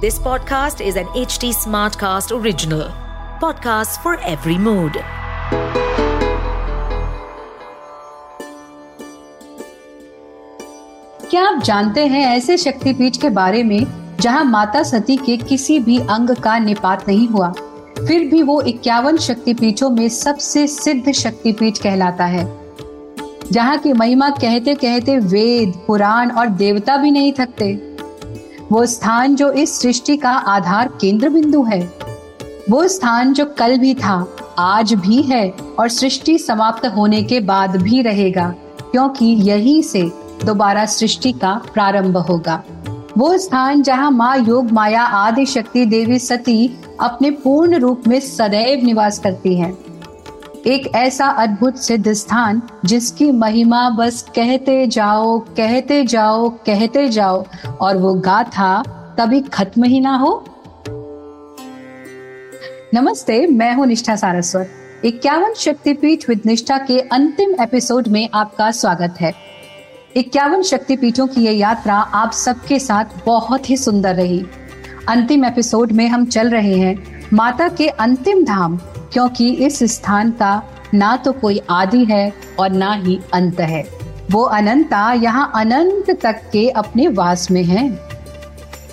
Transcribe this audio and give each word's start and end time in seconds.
This 0.00 0.18
podcast 0.18 0.84
is 0.86 0.96
an 0.96 1.06
HT 1.06 1.54
Smartcast 1.54 2.30
original. 2.30 2.82
Podcast 3.40 4.02
for 4.02 4.18
every 4.20 4.58
mood. 4.58 4.98
क्या 11.30 11.44
आप 11.44 11.62
जानते 11.62 12.06
हैं 12.06 12.36
ऐसे 12.36 12.56
शक्तिपीठ 12.56 13.16
के 13.16 13.30
बारे 13.30 13.62
में 13.62 13.86
जहाँ 14.20 14.44
माता 14.44 14.82
सती 14.82 15.16
के 15.16 15.36
किसी 15.36 15.78
भी 15.78 15.98
अंग 15.98 16.30
का 16.30 16.58
निपात 16.58 17.08
नहीं 17.08 17.28
हुआ 17.28 17.52
फिर 17.98 18.28
भी 18.30 18.42
वो 18.42 18.62
इक्यावन 18.62 19.16
शक्तिपीठों 19.16 19.90
में 19.90 20.08
सबसे 20.08 20.66
सिद्ध 20.66 21.12
शक्तिपीठ 21.12 21.78
कहलाता 21.78 22.24
है 22.24 22.46
जहाँ 23.52 23.78
की 23.78 23.92
महिमा 23.92 24.30
कहते 24.30 24.74
कहते 24.74 25.18
वेद, 25.18 25.74
पुराण 25.86 26.30
और 26.30 26.46
देवता 26.46 26.96
भी 26.96 27.10
नहीं 27.10 27.32
थकते 27.32 27.85
वो 28.72 28.84
स्थान 28.86 29.34
जो 29.36 29.50
इस 29.52 29.80
सृष्टि 29.80 30.16
का 30.16 30.30
आधार 30.30 30.88
केंद्र 31.00 31.28
बिंदु 31.28 31.62
है 31.64 31.80
वो 32.70 32.86
स्थान 32.88 33.32
जो 33.32 33.44
कल 33.58 33.76
भी 33.78 33.94
था, 33.94 34.26
आज 34.58 34.92
भी 34.94 35.20
है 35.22 35.48
और 35.78 35.88
सृष्टि 35.88 36.38
समाप्त 36.38 36.86
होने 36.86 37.22
के 37.22 37.40
बाद 37.40 37.76
भी 37.82 38.00
रहेगा, 38.02 38.48
क्योंकि 38.82 39.26
यही 39.42 39.82
से 39.82 40.02
दोबारा 40.44 40.84
सृष्टि 40.86 41.32
का 41.32 41.54
प्रारंभ 41.74 42.16
होगा 42.18 42.62
वो 43.18 43.36
स्थान 43.38 43.82
जहाँ 43.82 44.10
माँ 44.10 44.36
योग, 44.38 44.70
माया 44.72 45.02
आदि 45.02 45.46
शक्ति 45.46 45.84
देवी 45.86 46.18
सती 46.18 46.66
अपने 47.00 47.30
पूर्ण 47.36 47.78
रूप 47.78 48.08
में 48.08 48.18
सदैव 48.20 48.84
निवास 48.84 49.18
करती 49.18 49.54
हैं। 49.56 49.76
एक 50.66 50.86
ऐसा 50.94 51.26
अद्भुत 51.26 51.76
सिद्ध 51.76 52.12
स्थान 52.12 52.62
जिसकी 52.84 53.30
महिमा 53.30 53.90
बस 53.90 54.22
कहते 54.36 54.86
जाओ 54.86 55.38
कहते 55.38 56.04
जाओ 56.04 56.48
कहते 56.66 57.08
जाओ, 57.08 57.44
और 57.80 57.96
वो 57.96 58.14
गाथा 58.14 58.82
कभी 59.20 59.40
खत्म 59.40 59.84
ही 59.84 60.00
ना 60.00 60.16
हो। 60.16 60.44
नमस्ते, 62.94 63.46
मैं 63.46 63.74
हूँ 63.74 63.86
निष्ठा 63.86 64.16
सारस्वत 64.16 64.70
इक्यावन 65.04 65.54
शक्तिपीठ 65.54 66.28
विद 66.28 66.40
निष्ठा 66.46 66.78
के 66.78 66.98
अंतिम 67.00 67.54
एपिसोड 67.60 68.08
में 68.08 68.28
आपका 68.34 68.70
स्वागत 68.70 69.20
है। 69.20 69.32
इक्यावन 70.16 70.62
शक्तिपीठों 70.62 71.26
की 71.26 71.44
ये 71.44 71.52
यात्रा 71.52 71.94
आप 71.94 72.32
सबके 72.32 72.78
साथ 72.78 73.04
बहुत 73.26 73.70
ही 73.70 73.76
सुंदर 73.76 74.14
रही। 74.14 74.44
अंतिम 75.08 75.44
एपिसोड 75.44 75.92
में 75.92 76.08
हम 76.08 76.26
चल 76.26 76.50
रहे 76.50 76.74
हैं 76.74 76.96
माता 77.32 77.68
के 77.68 77.88
अंतिम 77.88 78.44
धाम। 78.44 78.78
क्योंकि 79.12 79.48
इस 79.66 79.82
स्थान 79.92 80.30
का 80.30 80.62
ना 80.94 81.16
तो 81.16 81.32
कोई 81.32 81.60
आदि 81.70 82.04
है 82.04 82.32
और 82.60 82.70
ना 82.70 82.92
ही 82.94 83.18
अंत 83.34 83.60
है। 83.60 83.84
वो 84.30 84.42
अनंता 84.42 85.12
यहाँ 85.12 85.50
अनंत 85.54 86.10
तक 86.22 86.40
के 86.52 86.68
अपने 86.70 87.08
वास 87.08 87.50
में 87.50 87.62
है। 87.64 87.86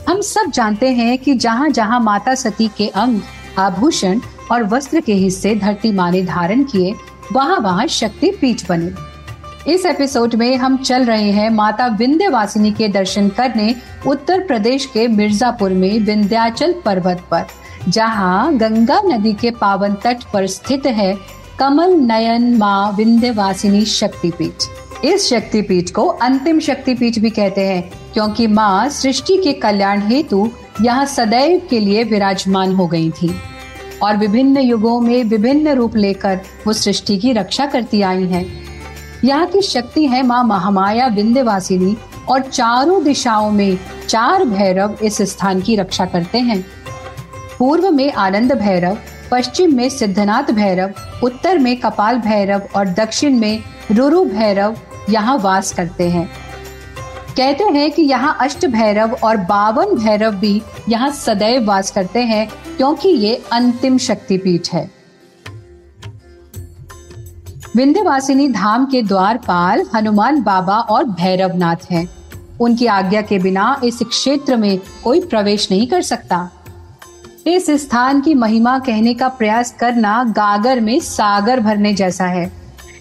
हम 0.09 0.21
सब 0.21 0.51
जानते 0.51 0.89
हैं 0.89 1.17
कि 1.17 1.33
जहाँ 1.35 1.69
जहाँ 1.69 1.99
माता 1.99 2.35
सती 2.35 2.67
के 2.67 2.87
अंग, 2.87 3.21
आभूषण 3.59 4.19
और 4.51 4.63
वस्त्र 4.63 5.01
के 5.01 5.13
हिस्से 5.13 5.55
धरती 5.55 5.91
माँ 5.91 6.11
ने 6.11 6.21
धारण 6.23 6.63
किए 6.63 6.93
वहाँ 7.31 7.57
वहाँ 7.59 7.87
शक्ति 7.87 8.31
पीठ 8.31 8.67
बने। 8.69 8.91
इस 9.73 9.85
एपिसोड 9.85 10.33
में 10.35 10.55
हम 10.57 10.77
चल 10.77 11.05
रहे 11.05 11.31
हैं 11.31 11.49
माता 11.49 11.87
विंध्यवासिनी 11.99 12.71
के 12.71 12.87
दर्शन 12.87 13.29
करने 13.29 13.75
उत्तर 14.07 14.39
प्रदेश 14.39 14.85
के 14.85 15.07
मिर्जापुर 15.07 15.73
में 15.73 15.99
विंध्याचल 15.99 16.73
पर्वत 16.85 17.23
पर। 17.31 17.45
जहाँ 17.89 18.55
गंगा 18.57 19.01
नदी 19.05 19.33
के 19.33 19.51
पावन 19.51 19.93
तट 19.93 20.23
पर 20.33 20.45
स्थित 20.47 20.85
है 20.87 21.13
कमल 21.59 21.93
नयन 22.01 22.55
माँ 22.57 22.91
विंध्यवासिनी 22.91 23.83
शक्तिपीठ। 23.85 25.05
इस 25.05 25.27
शक्तिपीठ 25.29 25.89
को 25.91 26.05
अंतिम 26.05 26.59
शक्तिपीठ 26.59 27.19
भी 27.19 27.29
कहते 27.29 27.61
हैं, 27.61 27.89
क्योंकि 28.13 28.47
माँ 28.47 28.89
सृष्टि 28.89 29.37
के 29.37 29.53
कल्याण 29.53 30.01
हेतु 30.01 30.49
यहाँ 30.81 31.05
सदैव 31.05 31.61
के 31.69 31.79
लिए 31.79 32.03
विराजमान 32.03 32.75
हो 32.75 32.87
गई 32.87 33.09
थी। 33.11 33.33
और 34.03 34.17
विभिन्न 34.17 34.59
युगों 34.59 34.99
में 35.01 35.23
विभिन्न 35.23 35.73
रूप 35.73 35.95
लेकर 35.95 36.39
वो 36.67 36.73
सृष्टि 36.73 37.17
की 37.17 37.33
रक्षा 37.33 37.65
करती 37.65 38.01
आई 38.01 38.23
हैं। 38.23 38.45
यहाँ 39.25 39.45
की 39.47 39.61
शक्ति 39.61 40.05
है 40.07 40.21
माँ 40.23 40.43
महामाया 40.43 41.07
विंध्यवासिनी 41.07 41.95
और 42.29 42.41
चारों 42.41 43.03
दिशाओं 43.03 43.51
में 43.51 43.77
चार 44.07 44.43
भैरव 44.45 44.97
इस 45.03 45.21
स्थान 45.21 45.61
की 45.61 45.75
रक्षा 45.75 46.05
करते 46.05 46.39
हैं। 46.39 46.63
पूर्व 47.63 47.89
में 47.91 48.11
आनंद 48.11 48.51
भैरव, 48.51 48.97
पश्चिम 49.31 49.75
में 49.75 49.89
सिद्धनाथ 49.89 50.51
भैरव, 50.51 50.93
उत्तर 51.23 51.57
में 51.57 51.75
कपाल 51.79 52.17
भैरव 52.17 52.61
और 52.75 52.87
दक्षिण 52.87 53.37
में 53.39 53.63
रुरु 53.91 54.23
भैरव 54.25 54.75
यहाँ 55.09 55.37
वास 55.37 55.71
करते 55.73 56.09
हैं। 56.09 56.25
कहते 57.37 57.63
हैं 57.63 57.89
कि 57.91 58.01
यहाँ 58.01 58.35
अष्ट 58.41 58.65
भैरव 58.65 59.13
और 59.23 59.37
बावन 59.37 59.95
भैरव 59.95 60.35
भी 60.35 60.61
यहाँ 60.89 61.09
सदैव 61.11 61.63
वास 61.65 61.91
करते 61.91 62.19
हैं 62.21 62.47
क्योंकि 62.77 63.09
ये 63.09 63.35
अंतिम 63.53 63.97
शक्तिपीठ 63.97 64.69
है। 64.69 64.83
विंध्यवासिनी 67.75 68.47
धाम 68.47 68.85
के 68.85 69.01
द्वारपाल 69.01 69.85
हनुमान 69.95 70.41
बाबा 70.43 70.79
और 70.79 71.03
भैरवनाथ 71.03 71.91
हैं। 71.91 72.07
उनकी 72.61 72.85
आज्ञा 72.87 73.21
के 73.21 73.39
बिना 73.39 73.81
इस 73.83 73.99
क्षेत्र 74.01 74.57
में 74.57 74.79
कोई 75.03 75.21
प्रवेश 75.21 75.71
नहीं 75.71 75.87
कर 75.87 76.01
सकता। 76.01 76.49
इस 77.45 77.65
स्थान 77.81 78.19
की 78.21 78.33
महिमा 78.33 78.77
कहने 78.79 79.13
का 79.13 79.27
प्रयास 79.29 79.71
करना 79.79 80.23
गागर 80.35 80.79
में 80.79 80.99
सागर 80.99 81.59
भरने 81.59 81.93
जैसा 81.93 82.25
है। 82.25 82.51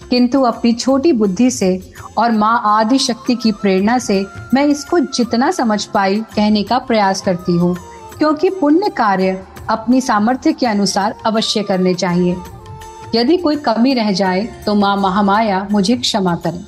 किंतु 0.09 0.41
अपनी 0.41 0.73
छोटी 0.73 1.11
बुद्धि 1.13 1.49
से 1.51 1.79
और 2.17 2.31
माँ 2.31 2.61
आदि 2.65 2.97
शक्ति 2.99 3.35
की 3.35 3.51
प्रेरणा 3.51 3.97
से 3.97 4.19
मैं 4.53 4.65
इसको 4.65 4.99
जितना 4.99 5.51
समझ 5.51 5.83
पाई 5.85 6.19
कहने 6.35 6.63
का 6.63 6.77
प्रयास 6.79 7.21
करती 7.21 7.57
हूँ, 7.57 7.75
क्योंकि 8.17 8.49
पुण्य 8.49 8.89
कार्य 8.89 9.43
अपनी 9.69 10.01
सामर्थ्य 10.01 10.53
के 10.53 10.65
अनुसार 10.65 11.15
अवश्य 11.25 11.63
करने 11.63 11.93
चाहिए। 11.93 12.35
यदि 13.15 13.37
कोई 13.37 13.55
कमी 13.55 13.93
रह 13.93 14.11
जाए 14.11 14.43
तो 14.65 14.75
माँ 14.75 14.95
महामाया 14.97 15.67
मुझे 15.71 15.97
क्षमा 15.97 16.35
करे। 16.35 16.63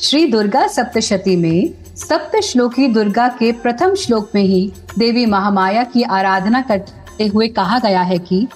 श्री 0.00 0.24
दुर्गा 0.26 0.66
सप्तशती 0.68 1.36
में 1.36 1.74
सप्त 1.96 2.40
श्लोकी 2.40 2.88
दुर्गा 2.88 3.28
के 3.28 3.52
प्रथम 3.52 3.94
श्लोक 3.94 4.30
में 4.34 4.42
ही 4.42 4.72
देवी 4.98 5.26
महामाया 5.26 5.84
की 5.84 6.02
आराधना 6.02 6.60
करते 6.60 7.00
करते 7.22 7.34
हुए 7.34 7.48
कहा 7.48 7.78
गया 7.78 8.02
है 8.02 8.18
कि, 8.18 8.48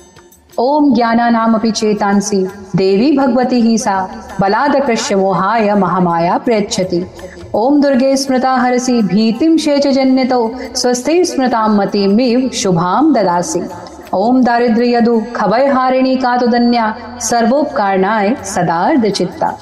ओम 0.58 0.94
ज्ञाना 0.94 1.30
नाम 1.30 1.54
अपि 1.54 1.70
चेतांसी, 1.70 2.46
देवी 2.76 3.16
भगवती 3.16 3.60
ही 3.60 3.78
सा 3.78 4.08
बलाद 4.40 4.76
कृष्य 4.86 5.14
मोहाय 5.14 5.74
महामाया 5.74 6.38
प्रयच्छति। 6.38 7.06
ओम 7.54 7.80
दुर्गे 7.80 8.16
स्मृता 8.16 8.52
हरसी 8.52 9.02
भीतिम 9.02 9.56
शेच 9.56 9.86
जन्य 9.86 10.24
तो 10.24 10.54
स्वस्थ 10.76 11.10
स्मृता 11.10 11.68
मतिमिव 11.68 12.50
शुभाम 12.50 13.14
ददासी। 13.14 13.62
ओम 14.14 14.42
दारिद्र्य 14.42 14.96
यदु 14.96 15.22
खबर 15.36 15.72
हारिणी 15.72 16.16
का 16.16 16.36
तो 16.36 16.46
धन्या 16.46 16.96
सर्वोपकारणाय 17.20 18.36
सदार्ध 18.44 19.10
चित्ता 19.10 19.58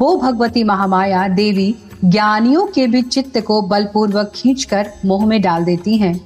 वो 0.00 0.16
भगवती 0.16 0.64
महामाया 0.64 1.28
देवी, 1.28 1.74
ज्ञानियों 2.04 2.66
के 2.66 2.86
भी 2.86 3.02
चित्त 3.02 3.40
को 3.40 3.62
बलपूर्वक 3.62 4.32
खींचकर 4.34 4.90
मोह 5.06 5.26
में 5.26 5.42
डाल 5.42 5.64
देती 5.64 5.96
हैं। 5.96 6.20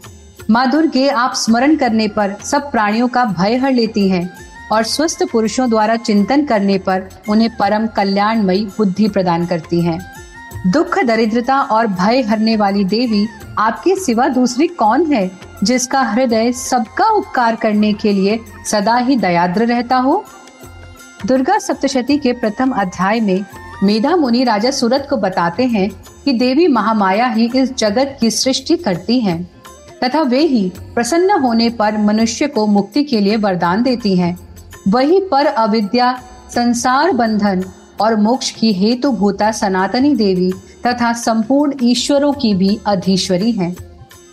माँ 0.50 0.70
दुर्गे 0.70 1.08
आप 1.08 1.32
स्मरण 1.34 1.76
करने 1.76 2.06
पर 2.08 2.34
सब 2.44 2.70
प्राणियों 2.70 3.06
का 3.08 3.24
भय 3.38 3.56
हर 3.56 3.72
लेती 3.72 4.08
हैं 4.08 4.28
और 4.72 4.82
स्वस्थ 4.82 5.22
पुरुषों 5.32 5.68
द्वारा 5.70 5.96
चिंतन 5.96 6.44
करने 6.46 6.78
पर 6.78 7.08
उन्हें 7.28 7.50
परम 7.56 7.86
कल्याणमयी 7.86 8.64
बुद्धि 8.78 9.08
प्रदान 9.08 9.44
करती 9.46 9.80
हैं। 9.80 9.98
दुख, 10.66 10.98
दरिद्रता 10.98 11.60
और 11.60 11.86
भय 11.86 12.20
हरने 12.20 12.56
वाली 12.56 12.84
देवी 12.84 13.26
आपके 13.58 13.94
सिवा 13.96 14.28
दूसरी 14.28 14.66
कौन 14.66 15.12
है, 15.12 15.30
जिसका 15.64 16.02
हृदय 16.02 16.52
सबका 16.52 17.10
उपकार 17.10 17.56
करने 17.56 17.92
के 17.92 18.12
लिए 18.12 18.38
सदा 18.66 18.96
ही 18.96 19.16
दयाद्र 19.16 19.66
रहता 19.66 19.96
हो 19.96 20.24
दुर्गा 21.26 21.58
सप्तशती 21.58 22.18
के 22.18 22.32
प्रथम 22.32 22.70
अध्याय 22.70 23.20
में 23.20 23.44
मेधा 23.82 24.16
मुनि 24.16 24.44
राजा 24.44 24.70
सूरत 24.70 25.06
को 25.10 25.16
बताते 25.16 25.64
हैं 25.66 25.90
कि 26.24 26.32
देवी 26.32 26.66
महामाया 26.68 27.26
ही 27.26 27.50
इस 27.54 27.76
जगत 27.76 28.16
की 28.20 28.30
सृष्टि 28.30 28.76
करती 28.76 29.20
हैं। 29.20 29.38
तथा 30.04 30.22
वे 30.22 30.40
ही 30.40 30.72
प्रसन्न 30.94 31.30
होने 31.30 31.68
पर 31.70 31.98
मनुष्य 31.98 32.46
को 32.46 32.66
मुक्ति 32.66 33.04
के 33.04 33.20
लिए 33.20 33.36
वरदान 33.36 33.82
देती 33.82 34.16
हैं 34.16 34.36
वही 34.88 35.20
पर 35.20 35.46
अविद्या, 35.46 36.12
संसार 36.54 37.12
बंधन 37.12 37.64
और 38.00 38.16
मोक्ष 38.16 38.50
की 38.50 38.72
हेतु 38.72 39.10
भूता 39.10 39.50
सनातनी 39.52 40.14
देवी 40.14 40.52
तथा 40.86 41.12
संपूर्ण 41.12 41.72
ईश्वरों 41.82 42.32
की 42.32 42.54
भी 42.54 42.78
अधीश्वरी 42.86 43.52
हैं। 43.52 43.74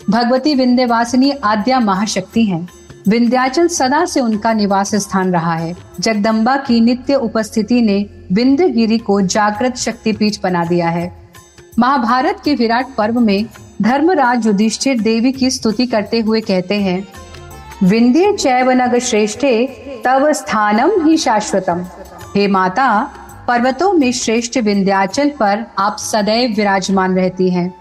भगवती 0.10 0.56
विंध्यवासिनी 0.56 1.32
आद्या 1.32 1.80
महाशक्ति 1.80 2.44
हैं। 2.46 2.68
विंध्याचल 3.08 3.68
सदा 3.68 4.06
से 4.06 4.20
उनका 4.20 4.54
निवास 4.54 4.96
स्थान 4.96 5.32
रहा 5.32 5.54
है 5.54 5.76
जगदम्बा 6.00 6.56
की 6.58 6.80
नित्य 6.82 7.16
उपस्थिति 7.16 7.82
ने 7.82 8.06
विंध्य 8.32 8.70
गिरी 8.70 8.98
को 8.98 9.22
जागृत 9.22 9.76
शक्तिपीठ 9.76 10.38
बना 10.44 10.64
दिया 10.66 10.90
है 10.90 11.12
महाभारत 11.80 12.42
के 12.46 12.56
विराट 12.56 12.96
पर्व 12.98 13.20
में 13.20 13.46
धर्मराज 13.82 14.46
युधिष्ठिर 14.48 15.00
देवी 15.02 15.32
की 15.32 15.50
स्तुति 15.50 15.86
करते 15.86 16.20
हुए 16.20 16.42
कहते 16.42 16.76
हैं, 16.82 17.08
विंध्य 17.84 18.32
चैव 18.34 18.72
नग 18.72 18.98
श्रेष्ठे 19.00 19.66
तव 20.06 20.32
स्थानम 20.34 20.92
ही 21.06 21.18
शाश्वतम। 21.18 21.86
हे 22.36 22.48
माता, 22.48 22.88
पर्वतों 23.48 23.92
में 23.94 24.12
श्रेष्ठ 24.12 24.58
विंध्याचल 24.58 25.30
पर 25.30 25.66
आप 25.80 25.98
सदैव 26.00 26.54
विराजमान 26.56 27.16
रहती 27.16 27.50
हैं। 27.50 27.74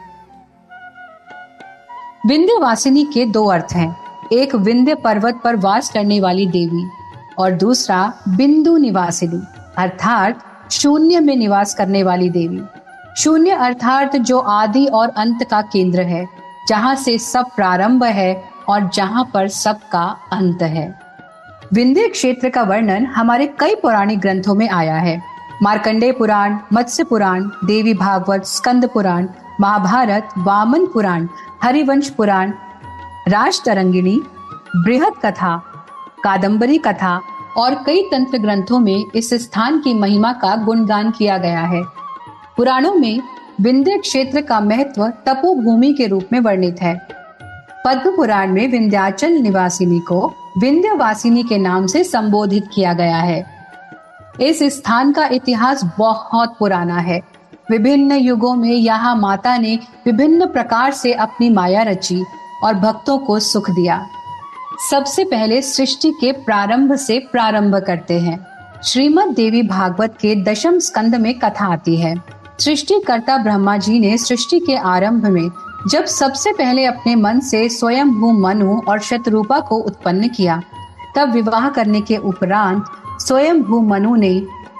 विंध्यवासिनी 2.26 3.05
के 3.05 3.25
दो 3.26 3.44
अर्थ 3.46 3.73
हैं, 3.73 3.94
एक 4.32 4.55
विंध्य 4.55 4.94
पर्वत 4.94 5.41
पर 5.44 5.56
वास 5.56 5.91
करने 5.91 6.20
वाली 6.20 6.46
देवी 6.46 6.87
और 7.38 7.50
दूसरा 7.50 8.12
बिंदु 8.29 8.76
निवासिनी, 8.76 9.43
अर्थात 9.76 10.70
शून्य 10.70 11.20
में 11.20 11.37
निवास 11.37 11.75
करने 11.75 12.02
वाली 12.02 12.31
देवी। 12.31 12.62
शून्य 13.17 13.51
अर्थात 13.51 14.17
जो 14.17 14.39
आदि 14.39 14.87
और 14.87 15.09
अंत 15.09 15.43
का 15.51 15.61
केंद्र 15.63 16.01
है, 16.01 16.27
जहाँ 16.69 16.95
से 16.95 17.19
सब 17.19 17.51
प्रारंभ 17.57 18.05
है 18.05 18.45
और 18.69 18.89
जहाँ 18.89 19.31
पर 19.35 19.49
सब 19.49 19.79
का 19.93 20.05
अंत 20.33 20.63
है। 20.63 21.01
विंध्य 21.73 22.09
क्षेत्र 22.09 22.49
का 22.49 22.63
वर्णन 22.63 23.07
हमारे 23.07 23.47
कई 23.61 23.75
पौराणिक 23.75 24.21
ग्रंथों 24.21 24.55
में 24.55 24.69
आया 24.69 24.97
है। 24.97 25.21
मार्कंडेय 25.63 26.13
पुराण, 26.13 26.59
मत्स्य 26.73 27.05
पुराण, 27.05 27.49
देवी 27.65 27.95
भागवत, 27.95 28.45
स्कंद 28.45 28.89
पुराण, 28.89 29.29
महाभारत, 29.61 30.29
वामन 30.39 30.87
पुराण, 30.87 31.29
हरिवंश 31.63 32.11
पुराण 32.11 32.53
राज 33.29 33.63
तरंगिणी 33.65 34.21
बृहद 34.77 35.13
कथा 35.25 35.57
कादम्बरी 36.25 36.79
कथा 36.79 37.21
और 37.57 37.75
कई 37.75 38.03
तंत्र 38.03 38.39
ग्रंथों 38.39 38.79
में 38.79 39.05
इस 39.15 39.35
स्थान 39.35 39.79
की 39.81 39.95
महिमा 39.95 40.33
का 40.33 40.57
गुणगान 40.57 41.11
किया 41.11 41.39
गया 41.39 41.61
है। 41.61 41.83
पुराणों 42.56 42.95
में 42.95 43.21
विंध्य 43.61 43.99
क्षेत्र 43.99 44.41
का 44.41 44.61
महत्व 44.61 45.09
तपोभूमि 45.09 45.93
के 45.93 46.06
रूप 46.06 46.25
में 46.33 46.41
वर्णित 46.41 46.83
है। 46.83 47.09
पद्म 47.87 48.17
पुराण 48.17 48.53
में 48.53 48.69
विंध्याचल 48.69 49.31
निवासिनी 49.31 50.01
को 50.01 50.33
विंध्यवासिनी 50.59 51.43
के 51.43 51.59
नाम 51.59 51.87
से 51.87 52.05
संबोधित 52.05 52.65
किया 52.75 52.93
गया 52.93 53.17
है। 53.17 53.47
इस 54.41 54.62
स्थान 54.62 55.12
का 55.12 55.27
इतिहास 55.27 55.85
बहुत 55.99 56.56
पुराना 56.59 56.97
है। 56.97 57.21
विभिन्न 57.71 58.12
युगों 58.12 58.55
में 58.55 58.75
यहाँ 58.75 59.17
माता 59.17 59.56
ने 59.56 59.79
विभिन्न 60.06 60.47
प्रकार 60.47 60.93
से 60.93 61.12
अपनी 61.12 61.51
माया 61.51 61.83
रची 61.83 62.25
और 62.65 62.75
भक्तों 62.75 63.19
को 63.19 63.39
सुख 63.39 63.71
दिया। 63.71 64.06
सबसे 64.91 65.25
पहले 65.25 65.62
सृष्टि 65.62 66.11
के 66.11 66.33
प्रारंभ 66.33 66.95
से 66.95 67.19
प्रारंभ 67.33 67.77
करते 67.77 68.21
हैं। 68.21 68.47
श्रीमद 68.85 69.29
देवी 69.29 69.62
भागवत 69.62 70.15
के 70.21 70.45
दशम 70.45 70.79
स्कंद 70.79 71.15
में 71.15 71.39
कथा 71.39 71.73
आती 71.73 71.97
है। 71.97 72.34
सृष्टिकर्ता 72.61 73.37
ब्रह्मा 73.39 73.77
जी 73.77 73.99
ने 73.99 74.17
सृष्टि 74.19 74.59
के 74.61 74.77
आरंभ 74.77 75.27
में, 75.27 75.51
जब 75.89 76.05
सबसे 76.05 76.53
पहले 76.53 76.85
अपने 76.85 77.15
मन 77.15 77.41
से 77.41 77.69
स्वयं 77.69 78.11
भू 78.11 78.31
मनु 78.33 78.77
और 78.89 79.01
शत्रुपा 79.01 79.59
को 79.61 79.77
उत्पन्न 79.77 80.29
किया, 80.29 80.62
तब 81.17 81.33
विवाह 81.33 81.69
करने 81.69 82.01
के 82.01 82.17
उपरांत 82.17 82.85
स्वयं 83.19 83.62
भू 83.62 83.81
मनु 83.81 84.15
ने 84.17 84.35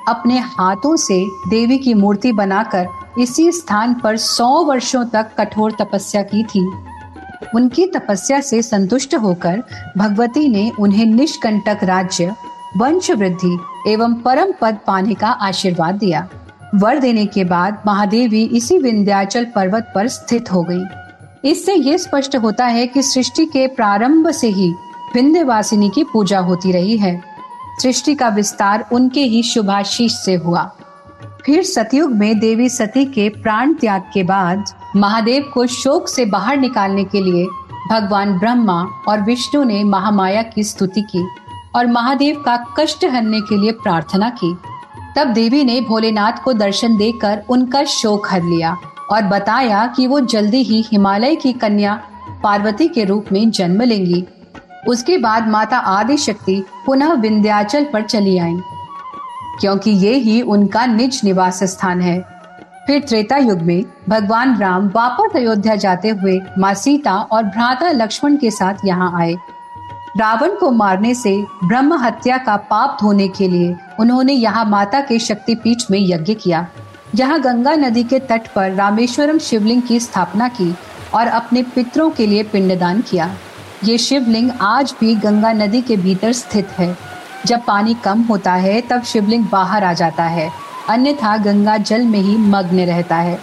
अपने 0.09 0.39
हाथों 0.39 0.97
से 0.97 1.25
देवी 1.49 1.79
की 1.79 1.95
मूर्ति 1.95 2.33
बनाकर 2.33 2.87
इसी 3.19 3.51
स्थान 3.53 3.95
पर 3.95 4.17
सौ 4.17 4.49
वर्षों 4.65 5.05
तक 5.05 5.31
कठोर 5.39 5.73
तपस्या 5.73 6.23
की 6.23 6.43
थी। 6.45 6.67
उनकी 7.55 7.87
तपस्या 7.87 8.41
से 8.41 8.63
संतुष्ट 8.63 9.15
होकर 9.15 9.63
भगवती 9.99 10.49
ने 10.49 10.71
उन्हें 10.81 11.07
निष्कंटक 11.07 11.85
राज्य 11.85 12.35
वंश 12.77 13.11
वृद्धि 13.11 13.59
एवं 13.89 14.15
परम 14.15 14.53
पद 14.61 14.79
पाने 14.87 15.15
का 15.15 15.29
आशीर्वाद 15.29 15.95
दिया। 15.95 16.29
वर 16.75 16.99
देने 16.99 17.27
के 17.27 17.45
बाद 17.45 17.83
महादेवी 17.87 18.43
इसी 18.43 18.79
विंध्याचल 18.79 19.45
पर्वत 19.45 19.93
पर 19.95 20.09
स्थित 20.09 20.53
हो 20.53 20.63
गई। 20.63 20.83
इससे 21.51 21.75
ये 21.75 21.99
स्पष्ट 21.99 22.37
होता 22.37 22.67
है 22.67 22.87
कि 22.87 23.03
सृष्टि 23.03 23.45
के 23.47 23.67
प्रारंभ 23.67 24.31
से 24.31 24.49
ही 24.49 24.71
विंध्यवासिनी 25.15 25.91
की 25.95 26.05
पूजा 26.05 26.39
होती 26.39 26.73
रही 26.73 26.97
है। 26.97 27.23
सृष्टि 27.83 28.15
का 28.15 28.29
विस्तार 28.29 28.89
उनके 28.93 29.21
ही 29.21 29.43
शुभाशीष 29.43 30.13
से 30.13 30.35
हुआ। 30.35 30.77
फिर 31.47 31.63
सतयुग 31.63 32.13
में 32.13 32.39
देवी 32.39 32.69
सती 32.69 33.05
के 33.05 33.29
प्राण 33.29 33.75
त्याग 33.75 34.03
के 34.15 34.23
बाद 34.23 34.65
महादेव 34.97 35.51
को 35.55 35.67
शोक 35.67 36.09
से 36.09 36.25
बाहर 36.25 36.57
निकालने 36.57 37.05
के 37.05 37.23
लिए 37.23 37.47
भगवान 37.91 38.39
ब्रह्मा 38.39 38.83
और 39.09 39.21
विष्णु 39.21 39.65
ने 39.65 39.85
महामाया 39.85 40.43
की 40.43 40.65
स्तुति 40.65 41.03
की 41.03 41.27
और 41.77 41.87
महादेव 41.87 42.43
का 42.47 42.57
कष्ट 42.79 43.05
हरने 43.05 43.41
के 43.41 43.57
लिए 43.57 43.73
प्रार्थना 43.73 44.29
की। 44.31 44.57
तब 45.17 45.33
देवी 45.33 45.65
ने 45.65 45.81
भोलेनाथ 45.81 46.43
को 46.45 46.53
दर्शन 46.53 46.97
देकर 46.97 47.43
उनका 47.49 47.83
शोक 47.91 48.27
हर 48.31 48.43
लिया 48.43 48.77
और 49.11 49.23
बताया 49.23 49.87
कि 49.87 50.07
वो 50.07 50.21
जल्दी 50.23 50.63
ही 50.63 50.81
हिमालय 50.83 51.35
की 51.37 51.53
कन्या 51.55 51.95
पार्वती 52.43 52.89
के 52.89 53.05
रूप 53.05 53.33
में 53.33 53.51
जन्म 53.51 53.83
लेंगी। 53.83 54.25
उसके 54.89 55.19
बाद 55.19 55.49
माता 55.49 55.79
आदि 55.79 56.17
शक्ति 56.19 56.63
पुनः 56.87 57.13
विंध्याचल 57.13 57.85
पर 57.85 58.03
चली 58.03 58.37
आई, 58.39 58.57
क्योंकि 59.61 59.91
ये 59.91 60.15
ही 60.15 60.41
उनका 60.43 60.85
निज 60.87 61.21
निवास 61.25 61.63
स्थान 61.65 62.01
है। 62.01 62.21
फिर 62.87 63.01
त्रेता 63.01 63.37
युग 63.37 63.61
में 63.63 63.83
भगवान 64.09 64.57
राम 64.59 64.89
वापस 64.95 65.37
अयोध्या 65.37 65.75
जाते 65.77 66.09
हुए 66.09 66.41
माँ 66.59 66.73
सीता 66.75 67.15
और 67.23 67.43
भ्राता 67.45 67.91
लक्ष्मण 67.93 68.37
के 68.37 68.51
साथ 68.51 68.87
यहाँ 68.87 69.11
आए। 69.21 69.35
रावण 70.17 70.55
को 70.55 70.71
मारने 70.71 71.15
से 71.15 71.47
ब्रह्म 71.65 71.95
हत्या 71.95 72.37
का 72.39 72.57
पाप 72.57 72.99
धोने 73.01 73.29
के 73.29 73.49
लिए 73.49 73.75
उन्होंने 74.01 74.33
यहाँ 74.33 74.65
माता 74.65 75.01
के 75.01 75.19
शक्तिपीठ 75.19 75.83
में 75.91 75.99
यज्ञ 76.01 76.35
किया। 76.35 76.67
यहाँ 77.15 77.41
गंगा 77.41 77.75
नदी 77.75 78.05
के 78.05 78.19
तट 78.19 78.47
पर 78.49 78.71
रामेश्वरम 78.73 79.39
शिवलिंग 79.39 79.83
की 79.83 80.01
स्थापना 80.01 80.49
की 80.49 80.75
और 81.15 81.27
अपने 81.27 81.63
पितरों 81.63 82.11
के 82.11 82.27
लिए 82.27 82.43
पिंडदान 82.43 83.01
किया। 83.01 83.35
ये 83.85 83.99
शिवलिंग 83.99 84.51
आज 84.61 84.95
भी 85.01 85.15
गंगा 85.15 85.53
नदी 85.53 85.81
के 85.83 85.97
भीतर 85.97 86.33
स्थित 86.33 86.69
है। 86.69 86.97
जब 87.47 87.65
पानी 87.67 87.95
कम 87.95 88.23
होता 88.23 88.53
है, 88.53 88.81
तब 88.81 89.03
शिवलिंग 89.03 89.47
बाहर 89.49 89.85
आ 89.85 89.93
जाता 89.93 90.25
है। 90.25 90.51
अन्यथा 90.89 91.37
गंगा 91.37 91.77
जल 91.77 92.03
में 92.03 92.19
ही 92.19 92.37
मग्न 92.37 92.81
रहता 92.81 93.17
है। 93.17 93.39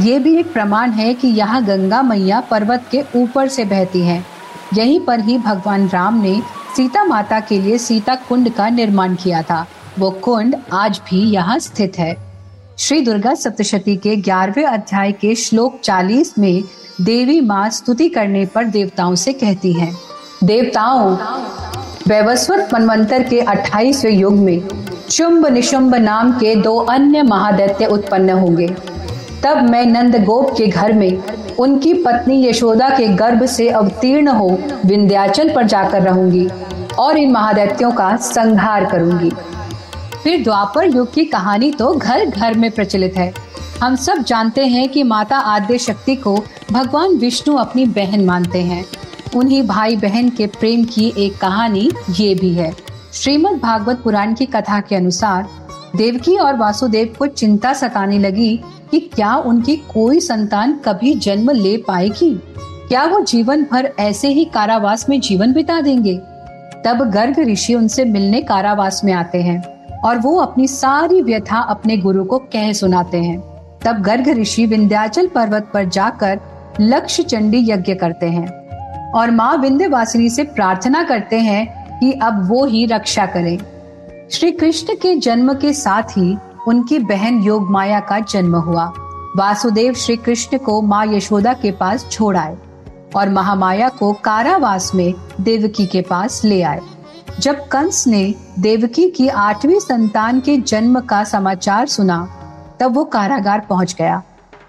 ये 0.00 0.18
भी 0.18 0.36
एक 0.36 0.52
प्रमाण 0.52 0.90
है 0.90 1.14
कि 1.14 1.28
यहाँ 1.28 1.64
गंगा 1.64 2.02
मैया 2.02 2.40
पर्वत 2.40 2.84
के 2.90 3.04
ऊपर 3.16 3.48
से 3.48 3.64
बहती 3.64 4.00
हैं। 4.00 4.24
यहीं 4.74 4.98
पर 5.00 5.20
ही 5.20 5.36
भगवान 5.38 5.88
राम 5.88 6.20
ने 6.22 6.40
सीता 6.76 7.04
माता 7.04 7.40
के 7.40 7.60
लिए 7.60 7.78
सीता 7.78 8.14
कुंड 8.28 8.50
का 8.54 8.68
निर्माण 8.68 9.14
किया 9.14 9.42
था। 9.42 9.66
वो 9.98 10.10
कुंड 10.24 10.56
आज 10.72 11.00
भी 11.10 11.20
यहाँ 11.30 11.58
स्थित 11.58 11.98
है। 11.98 12.16
श्री 12.78 13.00
दुर्गा 13.00 13.34
सप्तशती 13.34 13.96
के 13.96 14.14
ग्यारहवें 14.16 14.64
अध्याय 14.64 15.12
के 15.12 15.34
श्लोक 15.34 15.80
40 15.80 16.38
में 16.38 16.62
देवी 17.00 17.40
माँ 17.40 17.68
स्तुति 17.70 18.08
करने 18.08 18.44
पर 18.46 18.64
देवताओं 18.66 19.14
से 19.14 19.32
कहती 19.32 19.72
हैं, 19.72 19.92
देवताओं, 20.44 21.16
वैवस्वत 22.08 22.68
मनवंतर 22.74 23.22
के 23.22 23.40
28वें 23.40 24.10
युग 24.10 24.34
में 24.34 24.68
शुंभ 25.10 25.46
निशुंभ 25.46 25.94
नाम 25.94 26.32
के 26.32 26.54
दो 26.56 26.76
अन्य 26.76 27.22
महादैत्य 27.22 27.86
उत्पन्न 27.86 28.30
होंगे। 28.30 28.74
तब 29.44 29.62
मैं 29.70 29.84
नंद 29.86 30.16
गोप 30.24 30.50
के 30.56 30.66
घर 30.66 30.92
में 30.92 31.56
उनकी 31.58 31.92
पत्नी 31.94 32.44
यशोदा 32.46 32.88
के 32.88 33.06
गर्भ 33.08 33.44
से 33.46 33.68
अवतीर्ण 33.68 34.28
हो 34.28 34.48
विंध्याचल 34.86 35.54
पर 35.54 35.66
जाकर 35.66 36.02
रहूँगी 36.02 36.46
और 36.98 37.18
इन 37.18 37.32
महादैत्यों 37.32 37.90
का 37.92 38.14
संहार 38.16 38.84
करूँगी। 38.84 39.30
फिर 40.22 40.42
द्वापर 40.44 40.86
युग 40.86 41.12
की 41.14 41.24
कहानी 41.24 41.70
तो 41.72 41.92
घर 41.94 42.24
घर 42.24 42.54
में 42.54 42.70
प्रचलित 42.70 43.16
है। 43.16 43.32
हम 43.82 43.94
सब 43.96 44.22
जानते 44.22 44.64
हैं 44.66 44.88
कि 44.88 45.02
माता 45.02 45.36
आद्य 45.36 45.78
शक्ति 45.78 46.16
को 46.16 46.36
भगवान 46.72 47.16
विष्णु 47.16 47.56
अपनी 47.56 47.84
बहन 47.88 48.24
मानते 48.24 48.62
हैं। 48.62 48.84
उन्हीं 49.36 49.62
भाई 49.66 49.96
बहन 49.96 50.28
के 50.28 50.46
प्रेम 50.50 50.84
की 50.84 51.12
एक 51.18 51.38
कहानी 51.38 51.90
ये 52.10 52.34
भी 52.34 52.52
है। 52.54 52.72
श्रीमद् 53.12 53.60
भागवत 53.60 54.00
पुराण 54.04 54.34
की 54.34 54.46
कथा 54.46 54.80
के 54.80 54.96
अनुसार 54.96 55.48
देवकी 55.96 56.36
और 56.36 56.56
वासुदेव 56.56 57.14
को 57.18 57.26
चिंता 57.26 57.72
सताने 57.72 58.18
लगी 58.18 58.60
कि 58.90 59.00
क्या 59.00 59.36
उनकी 59.36 59.76
कोई 59.76 60.20
संतान 60.20 60.80
कभी 60.84 61.14
जन्म 61.14 61.50
ले 61.50 61.76
पाएगी? 61.76 62.40
क्या 62.88 63.04
वो 63.04 63.20
जीवन 63.20 63.66
भर 63.72 63.92
ऐसे 63.98 64.28
ही 64.28 64.44
कारावास 64.44 65.08
में 65.08 65.20
जीवन 65.20 65.52
बिता 65.52 65.80
देंगे? 65.80 66.16
तब 66.86 67.10
गर्ग 67.14 67.38
ऋषि 67.38 67.74
उनसे 67.74 68.04
मिलने 68.04 68.42
कारावास 68.42 69.04
में 69.04 69.12
आते 69.12 69.42
हैं 69.42 69.86
और 69.98 70.18
वो 70.18 70.36
अपनी 70.36 70.68
सारी 70.68 71.22
व्यथा 71.22 71.58
अपने 71.58 71.96
गुरु 71.96 72.24
को 72.24 72.38
कह 72.38 72.72
सुनाते 72.72 73.18
हैं। 73.18 73.40
तब 73.84 74.02
गर्ग 74.02 74.28
ऋषि 74.28 74.66
विंध्याचल 74.66 75.26
पर्वत 75.26 75.70
पर 75.74 75.84
जाकर 75.84 76.40
लक्ष्य 76.80 77.22
चंडी 77.22 77.70
यज्ञ 77.70 77.94
करते 77.94 78.26
हैं 78.26 78.60
और 79.12 79.30
माँ 79.30 79.56
विंध्यवासिनी 79.56 80.30
से 80.30 80.42
प्रार्थना 80.42 81.02
करते 81.02 81.38
हैं 81.38 81.80
कि 82.00 82.12
अब 82.12 82.48
वो 82.48 82.64
ही 82.64 82.86
रक्षा 82.86 83.26
करें। 83.26 83.58
श्री 84.32 84.50
कृष्ण 84.52 84.94
के 84.94 85.14
जन्म 85.16 85.52
के 85.54 85.72
साथ 85.72 86.02
ही 86.02 86.36
उनकी 86.68 86.98
बहन 86.98 87.38
योग 87.42 87.70
माया 87.70 88.00
का 88.00 88.18
जन्म 88.20 88.54
हुआ। 88.56 88.84
वासुदेव 89.36 89.94
श्री 89.94 90.16
कृष्ण 90.16 90.58
को 90.58 90.80
माँ 90.82 91.06
यशोदा 91.06 91.52
के 91.52 91.70
पास 91.70 92.06
छोड़ 92.10 92.36
आए 92.36 92.56
और 93.16 93.28
महामाया 93.28 93.88
को 93.88 94.12
कारावास 94.12 94.90
में 94.94 95.14
देवकी 95.40 95.86
के 95.86 96.00
पास 96.00 96.44
ले 96.44 96.62
आए। 96.62 96.80
जब 97.40 97.66
कंस 97.68 98.06
ने 98.06 98.34
देवकी 98.58 99.08
की 99.10 99.28
आठवीं 99.28 99.80
संतान 99.80 100.40
के 100.40 100.56
जन्म 100.56 101.00
का 101.00 101.24
समाचार 101.24 101.86
सुना 101.86 102.26
तब 102.80 102.94
वो 102.94 103.04
कारागार 103.04 103.60
पहुँच 103.60 103.94
गया 103.98 104.22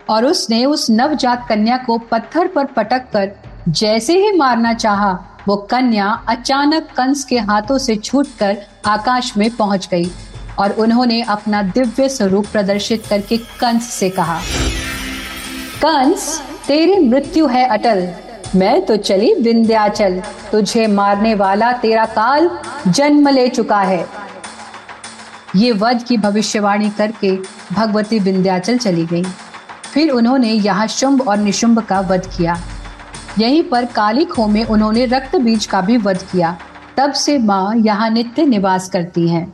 और 0.09 0.25
उसने 0.25 0.65
उस 0.65 0.89
नवजात 0.89 1.45
कन्या 1.49 1.77
को 1.77 1.97
पत्थर 1.97 2.47
पर 2.47 2.65
पटक 2.65 3.11
कर 3.13 3.31
जैसे 3.69 4.17
ही 4.17 4.37
मारना 4.37 4.73
चाहा, 4.73 5.30
वो 5.47 5.55
कन्या 5.71 6.07
अचानक 6.29 6.87
कंस 6.97 7.23
के 7.23 7.37
हाथों 7.39 7.77
से 7.77 7.95
छूटकर 7.95 8.57
आकाश 8.87 9.35
में 9.37 9.49
पहुँच 9.55 9.87
गई 9.91 10.09
और 10.59 10.71
उन्होंने 10.71 11.21
अपना 11.21 11.61
दिव्य 11.69 12.07
स्वरूप 12.09 12.45
प्रदर्शित 12.51 13.05
करके 13.05 13.37
कंस 13.59 13.89
से 13.89 14.09
कहा, 14.09 14.39
कंस, 15.81 16.41
तेरी 16.67 16.97
मृत्यु 16.99 17.47
है 17.47 17.65
अटल। 17.67 18.07
मैं 18.55 18.85
तो 18.85 18.95
चली 18.97 19.33
विंध्याचल। 19.35 20.21
तुझे 20.51 20.87
मारने 20.87 21.33
वाला 21.35 21.71
तेरा 21.73 22.05
काल 22.07 22.49
जन्म 22.87 23.29
ले 23.29 23.47
चुका 23.49 23.79
है। 23.81 24.05
ये 25.55 25.71
वध 25.71 26.03
की 26.03 26.17
भविष्यवाणी 26.17 26.89
करके 26.89 27.31
भगवती 27.71 28.19
विंध्याचल 28.19 28.77
चली 28.77 29.05
गई। 29.05 29.23
फिर 29.93 30.11
उन्होंने 30.11 30.51
यहाँ 30.51 30.87
शुंभ 30.89 31.27
और 31.27 31.37
निशुंभ 31.37 31.79
का 31.79 31.99
वध 32.01 32.29
किया। 32.37 32.55
यहीं 33.39 33.63
पर 33.63 33.85
काली 33.85 34.25
खो 34.25 34.47
में 34.47 34.63
उन्होंने 34.65 35.05
रक्त 35.05 35.35
बीज 35.35 35.65
का 35.65 35.81
भी 35.81 35.97
वध 35.97 36.23
किया 36.31 36.57
तब 36.97 37.11
से 37.13 37.37
माँ 37.37 37.75
यहाँ 37.75 38.09
नित्य 38.09 38.45
निवास 38.45 38.89
करती 38.89 39.27
हैं। 39.27 39.45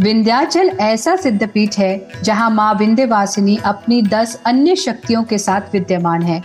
विंध्याचल 0.00 0.68
ऐसा 0.80 1.14
सिद्धपीठ 1.16 1.78
है, 1.78 2.22
जहाँ 2.22 2.50
माँ 2.50 2.72
विंध्यवासिनी 2.74 3.56
अपनी 3.64 4.00
दस 4.02 4.40
अन्य 4.46 4.76
शक्तियों 4.76 5.22
के 5.22 5.38
साथ 5.38 5.72
विद्यमान 5.72 6.22
है, 6.22 6.42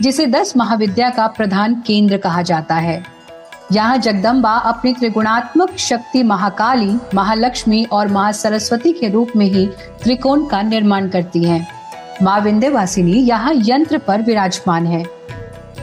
जिसे 0.00 0.26
दस 0.26 0.56
महाविद्या 0.56 1.10
का 1.10 1.26
प्रधान 1.26 1.80
केंद्र 1.86 2.16
कहा 2.16 2.42
जाता 2.42 2.74
है 2.74 3.02
यहाँ 3.72 3.96
जगदम्बा 3.98 4.52
अपनी 4.52 4.92
त्रिगुणात्मक 4.92 5.76
शक्ति 5.78 6.22
महाकाली, 6.22 6.94
महालक्ष्मी 7.14 7.84
और 7.84 8.08
माँ 8.08 8.30
सरस्वती 8.32 8.92
के 8.92 9.08
रूप 9.08 9.32
में 9.36 9.46
ही 9.46 9.66
त्रिकोण 10.02 10.46
का 10.46 10.62
निर्माण 10.62 11.08
करती 11.08 11.44
हैं। 11.44 11.66
माँ 12.22 12.40
विंध्यवासिनी 12.40 13.12
यहाँ 13.12 13.52
यंत्र 13.56 13.98
पर 13.98 14.22
विराजमान 14.22 14.86
है 14.86 15.04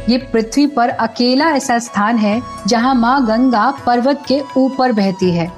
ये 0.09 0.17
पृथ्वी 0.33 0.65
पर 0.67 0.89
अकेला 0.89 1.45
ऐसा 1.45 1.79
स्थान 1.79 2.17
है 2.17 2.41
जहाँ 2.67 2.95
माँ 2.95 3.25
गंगा 3.25 3.69
पर्वत 3.85 4.23
के 4.27 4.41
ऊपर 4.57 4.91
बहती 4.91 5.31
है। 5.31 5.51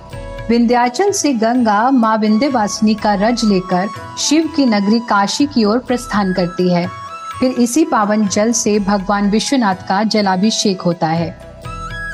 विंध्याचल 0.50 1.12
से 1.12 1.34
गंगा 1.34 1.90
माँ 1.92 2.18
विंध्यवासिनी 2.18 2.94
का 2.96 3.14
रज 3.14 3.44
लेकर 3.46 3.88
शिव 4.20 4.48
की 4.56 4.66
नगरी 4.66 5.00
काशी 5.00 5.46
की 5.46 5.64
ओर 5.64 5.80
प्रस्थान 5.80 6.34
करती 6.34 6.70
है। 6.70 6.88
फिर 7.40 7.52
इसी 7.52 7.84
पावन 7.86 8.28
जल 8.28 8.52
से 8.52 8.80
भगवान 8.80 9.30
विश्वनाथ 9.30 9.88
का 9.90 10.04
जलाभिषेक 10.04 10.82
होता 10.82 11.08
है। 11.08 11.30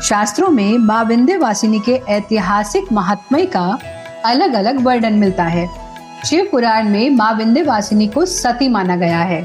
शास्त्रों 0.04 0.50
में 0.50 0.78
माँ 0.78 1.04
विंध्यवासिनी 1.04 1.80
के 1.80 1.94
ऐतिहासिक 2.10 2.92
महात्म्य 2.92 3.46
का 3.46 3.78
अलग 4.25 4.54
अलग 4.54 4.82
वर्णन 4.82 5.13
मिलता 5.13 5.44
है। 5.44 5.68
शिव 6.25 6.48
पुराण 6.52 6.90
में 6.90 7.10
माँ 7.10 7.34
विंध्यवासिनी 7.34 8.08
को 8.08 8.25
सती 8.25 8.70
माना 8.70 8.96
गया 8.96 9.20
है। 9.20 9.42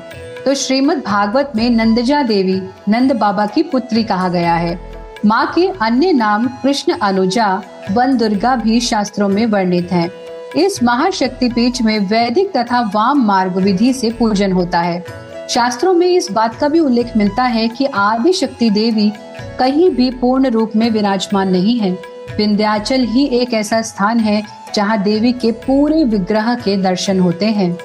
तो 0.49 0.55
श्रीमद् 0.55 1.05
भागवत 1.05 1.52
में 1.57 1.71
नंदजा 1.71 2.23
देवी, 2.23 2.61
नंद 2.88 3.12
बाबा 3.12 3.45
की 3.47 3.62
पुत्री 3.62 4.02
कहा 4.05 4.28
गया 4.28 4.55
है। 4.55 4.78
माँ 5.26 5.52
के 5.55 5.67
अन्य 5.83 6.12
नाम 6.12 6.47
कृष्ण 6.62 6.93
अनुजा 6.93 7.62
वन 7.90 8.17
दुर्गा 8.17 8.57
भी 8.57 8.81
शास्त्रों 8.81 9.28
में 9.28 9.47
वर्णित 9.47 9.93
हैं। 9.93 10.11
इस 10.57 10.83
महाशक्ति 10.83 11.49
पीठ 11.49 11.83
में 11.83 11.99
वैदिक 11.99 12.57
तथा 12.57 12.81
वाम 12.95 13.23
मार्ग 13.25 13.57
विधि 13.57 13.93
से 13.93 14.11
पूजन 14.11 14.52
होता 14.52 14.81
है। 14.81 15.05
शास्त्रों 15.50 15.93
में 15.95 16.07
इस 16.07 16.31
बात 16.33 16.55
का 16.55 16.69
भी 16.69 16.81
उल्लेख 16.81 17.17
मिलता 17.17 17.43
है 17.43 17.69
कि 17.69 17.85
आदि 17.85 18.33
शक्ति 18.33 18.71
देवी 18.71 19.12
कहीं 19.59 19.90
भी 19.90 20.11
पूर्ण 20.11 20.50
रूप 20.50 20.73
में 20.76 20.90
विराजमान 20.90 21.49
नहीं 21.49 21.78
है। 21.78 21.90
विंध्याचल 22.37 23.05
ही 23.05 23.26
एक 23.26 23.55
ऐसा 23.55 23.83
स्थान 23.83 24.21
है 24.21 24.43
जहाँ 24.75 25.02
देवी 25.02 25.33
के 25.33 25.52
पूरे 25.52 26.05
विग्रह 26.05 26.55
के 26.55 26.76
दर्शन 26.76 27.21
होते 27.21 27.47
हैं। 27.47 27.76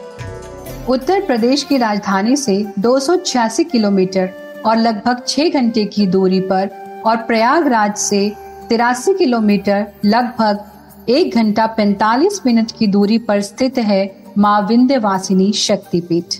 उत्तर 0.89 1.21
प्रदेश 1.21 1.63
की 1.63 1.77
राजधानी 1.77 2.35
से 2.35 2.55
दो 2.79 2.97
सौ 2.99 3.15
छियासी 3.17 3.63
किलोमीटर 3.63 4.29
और 4.65 4.77
लगभग 4.77 5.21
छह 5.27 5.49
घंटे 5.49 5.83
की 5.85 6.07
दूरी 6.07 6.39
पर 6.41 6.69
और 7.05 7.17
प्रयागराज 7.17 7.95
से 7.97 8.31
तिरासी 8.69 9.13
किलोमीटर 9.13 9.85
लगभग 10.05 11.09
एक 11.09 11.35
घंटा 11.35 11.67
पैंतालीस 11.67 12.41
मिनट 12.45 12.71
की 12.71 12.87
दूरी 12.87 13.17
पर 13.19 13.41
स्थित 13.41 13.77
है 13.79 14.03
माँ 14.37 14.59
विंध्यवासिनी 14.61 15.51
शक्तिपीठ। 15.53 16.35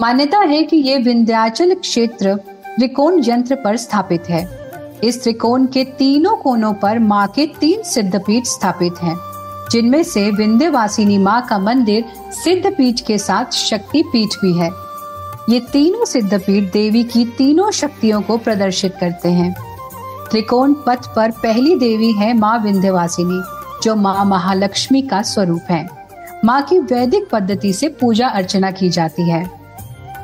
मान्यता 0.00 0.38
है 0.40 0.62
कि 0.62 0.76
ये 0.78 0.98
विंध्याचल 0.98 1.74
क्षेत्र 1.74 2.34
त्रिकोण 2.76 3.20
यंत्र 3.24 3.54
पर 3.54 3.76
स्थापित 3.76 4.28
है। 4.28 4.46
इस 5.04 5.22
त्रिकोण 5.22 5.66
के 5.66 5.84
तीनों 5.98 6.36
कोनों 6.36 6.72
पर 6.74 6.98
माँ 6.98 7.26
के 7.28 7.46
तीन 7.60 7.82
सिद्धपीठ 7.84 8.44
स्थापित 8.46 9.02
हैं, 9.02 9.16
जिनमें 9.72 10.02
से 10.02 10.30
विंध्यवासिनी 10.30 11.18
माँ 11.18 11.40
का 11.46 11.58
मंदिर 11.58 12.04
सिद्ध 12.32 12.72
पीठ 12.72 13.00
के 13.00 13.18
साथ 13.18 13.52
शक्ति 13.52 14.02
पीठ 14.02 14.28
भी 14.42 14.52
है। 14.52 14.70
ये 15.50 15.60
तीनों 15.60 16.04
सिद्धपीठ 16.04 16.72
देवी 16.72 17.04
की 17.04 17.24
तीनों 17.24 17.70
शक्तियों 17.70 18.20
को 18.22 18.36
प्रदर्शित 18.36 18.96
करते 19.00 19.28
हैं। 19.28 19.54
त्रिकोण 20.30 20.74
पथ 20.86 21.06
पर 21.16 21.30
पहली 21.30 21.74
देवी 21.76 22.12
है 22.12 22.32
माँ 22.34 22.58
विंध्यवासिनी, 22.58 23.42
जो 23.82 23.96
माँ 23.96 24.24
महालक्ष्मी 24.24 25.02
का 25.02 25.22
स्वरूप 25.22 25.70
है। 25.70 25.88
माँ 26.44 26.62
की 26.62 26.78
वैदिक 26.78 27.28
पद्धति 27.32 27.72
से 27.72 27.88
पूजा 27.88 28.28
अर्चना 28.28 28.70
की 28.70 28.88
जाती 28.88 29.30
है। 29.30 29.44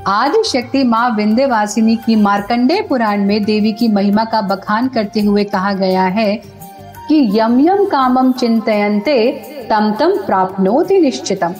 आदि 0.06 0.42
शक्ति 0.44 0.84
माँ 0.84 1.10
विंध्यवासिनी 1.10 1.96
की 1.96 2.16
मार्कंडे 2.16 2.80
पुराण 2.82 3.24
में 3.24 3.44
देवी 3.44 3.72
की 3.72 3.88
महिमा 3.88 4.24
का 4.24 4.40
बखान 4.42 4.88
करते 4.88 5.20
हुए 5.20 5.44
कहा 5.44 5.72
गया 5.72 6.04
है 6.04 6.57
कि 7.08 7.30
यम 7.38 7.60
यम 7.60 7.84
कामम 7.84 8.32
चिंतयन्ते 8.32 9.30
तम 9.70 9.92
तम 10.00 10.16
प्राप्नोति 10.26 10.98
निश्चितम। 10.98 11.54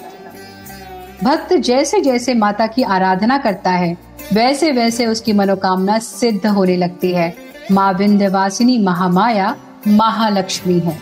भक्त 1.25 1.55
जैसे 1.55 2.01
जैसे 2.01 2.35
माता 2.35 2.67
की 2.67 2.83
आराधना 2.83 3.39
करता 3.39 3.71
है, 3.71 3.97
वैसे 4.33 4.73
वैसे 4.73 5.07
उसकी 5.07 5.33
मनोकामना 5.33 5.99
सिद्ध 5.99 6.47
होने 6.47 6.77
लगती 6.77 7.13
है। 7.13 7.35
माँ 7.73 7.93
विंध्यवासिनी 7.93 8.79
महामाया, 8.79 9.57
महालक्ष्मी 9.89 10.79
है। 10.79 10.99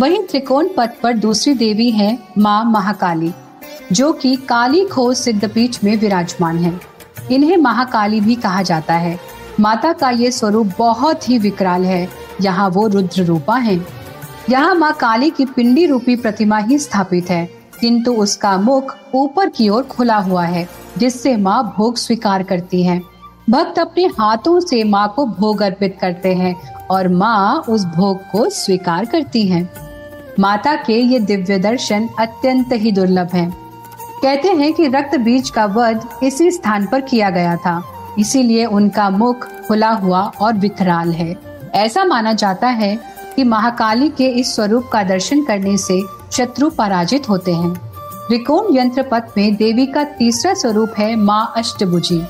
वहीं 0.00 0.22
त्रिकोण 0.22 0.68
पथ 0.76 0.90
पर 1.02 1.12
दूसरी 1.12 1.54
देवी 1.54 1.90
है 1.90 2.18
माँ 2.38 2.64
महाकाली, 2.64 3.32
जो 3.92 4.12
कि 4.12 4.36
काली 4.36 4.84
खोज 4.84 5.16
सिद्धपीठ 5.16 5.84
में 5.84 5.96
विराजमान 5.96 6.58
है। 6.58 6.80
इन्हें 7.30 7.56
महाकाली 7.56 8.20
भी 8.20 8.34
कहा 8.34 8.62
जाता 8.62 8.94
है। 8.94 9.18
माता 9.60 9.92
का 9.92 10.10
ये 10.10 10.30
स्वरूप 10.30 10.70
बहुत 10.78 11.28
ही 11.28 11.38
विकराल 11.38 11.84
है। 11.84 12.23
यहाँ 12.40 12.68
वो 12.68 12.86
रुद्र 12.86 13.24
रूपा 13.24 13.56
है। 13.56 13.80
यहाँ 14.50 14.74
माँ 14.74 14.92
काली 14.92 15.30
की 15.30 15.44
पिंडी 15.44 15.86
रूपी 15.86 16.16
प्रतिमा 16.16 16.58
ही 16.58 16.78
स्थापित 16.78 17.30
है। 17.30 17.44
किंतु 17.80 18.12
उसका 18.12 18.56
मुख 18.56 18.94
ऊपर 19.14 19.48
की 19.48 19.68
ओर 19.68 19.82
खुला 19.82 20.16
हुआ 20.16 20.44
है, 20.44 20.68
जिससे 20.98 21.36
माँ 21.36 21.62
भोग 21.76 21.96
स्वीकार 21.96 22.42
करती 22.42 22.82
है। 22.82 23.00
भक्त 23.50 23.78
अपने 23.78 24.04
हाथों 24.20 24.60
से 24.60 24.82
माँ 24.84 25.12
को 25.16 25.26
भोग 25.26 25.62
अर्पित 25.62 25.96
करते 26.00 26.34
हैं 26.34 26.54
और 26.90 27.08
माँ 27.08 27.64
उस 27.68 27.84
भोग 27.86 28.20
को 28.30 28.48
स्वीकार 28.50 29.04
करती 29.04 29.46
है। 29.48 29.62
माता 30.40 30.74
के 30.76 30.98
ये 30.98 31.18
दिव्य 31.18 31.58
दर्शन 31.58 32.08
अत्यंत 32.18 32.72
ही 32.72 32.92
दुर्लभ 32.92 33.34
हैं। 33.34 33.50
कहते 34.22 34.48
हैं 34.48 34.72
कि 34.72 34.86
रक्त 34.86 35.16
बीज 35.16 35.50
का 35.50 35.64
वध 35.66 36.08
इसी 36.22 36.50
स्थान 36.50 36.86
पर 36.86 37.00
किया 37.00 37.30
गया 37.30 37.56
था, 37.56 37.82
इसीलिए 38.18 38.66
उनका 38.66 39.10
मुख 39.10 39.46
खुला 39.68 39.90
हुआ 39.90 40.22
और 40.40 40.54
विकराल 40.54 41.12
है। 41.12 41.53
ऐसा 41.74 42.04
माना 42.04 42.32
जाता 42.32 42.68
है 42.68 42.98
कि 43.36 43.44
महाकाली 43.44 44.08
के 44.08 44.28
इस 44.28 44.54
स्वरूप 44.54 44.88
का 44.92 45.02
दर्शन 45.02 45.44
करने 45.44 45.76
से 45.76 46.02
शत्रु 46.32 46.70
पराजित 46.70 47.28
होते 47.28 47.54
हैं। 47.54 47.74
त्रिकोण 48.28 48.76
यंत्र 48.76 49.02
पथ 49.02 49.22
में 49.36 49.54
देवी 49.54 49.86
का 49.86 50.04
तीसरा 50.04 50.54
स्वरूप 50.54 50.94
है 50.98 51.16
माँ 51.16 51.52
अष्टभुजी। 51.56 52.22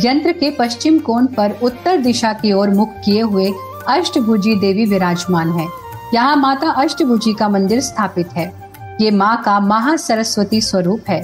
यंत्र 0.00 0.32
के 0.32 0.50
पश्चिम 0.50 0.98
कोण 0.98 1.26
पर 1.26 1.58
उत्तर 1.62 1.96
दिशा 1.96 2.32
की 2.32 2.52
ओर 2.52 2.70
मुख 2.70 2.88
किए 3.04 3.20
हुए 3.20 3.52
अष्टभुजी 3.88 4.54
देवी 4.54 4.86
विराजमान 4.86 5.52
है। 5.52 5.66
यहाँ 6.14 6.36
माता 6.36 6.70
अष्टभुजी 6.70 7.34
का 7.34 7.48
मंदिर 7.48 7.80
स्थापित 7.80 8.32
है। 8.32 8.70
ये 9.00 9.10
माँ 9.10 9.42
का 9.42 9.60
महा 9.60 9.96
सरस्वती 9.96 10.60
स्वरूप 10.60 11.00
है। 11.08 11.20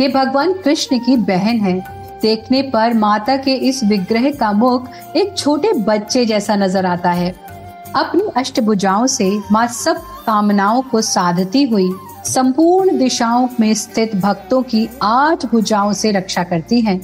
ये 0.00 0.08
भगवान 0.08 0.52
कृष्ण 0.52 0.98
की 0.98 1.16
बहन 1.16 1.56
है। 1.56 1.91
देखने 2.22 2.62
पर 2.62 2.94
माता 2.94 3.36
के 3.36 3.54
इस 3.68 3.82
विग्रह 3.84 4.30
का 4.30 4.52
मुख 4.52 4.88
एक 5.16 5.36
छोटे 5.36 5.72
बच्चे 5.80 6.24
जैसा 6.26 6.56
नज़र 6.56 6.86
आता 6.86 7.10
है। 7.12 7.34
अपनी 7.96 8.22
अष्टभुजाओं 8.36 9.06
से 9.08 9.30
माँ 9.52 9.66
सब 9.68 10.02
कामनाओं 10.26 10.82
को 10.82 11.00
साधती 11.02 11.62
हुई 11.62 11.90
संपूर्ण 12.26 12.96
दिशाओं 12.98 13.48
में 13.60 13.72
स्थित 13.74 14.14
भक्तों 14.16 14.62
की 14.62 14.88
आठ 15.02 15.46
भुजाओं 15.46 15.92
से 15.92 16.10
रक्षा 16.12 16.44
करती 16.44 16.80
है। 16.80 17.00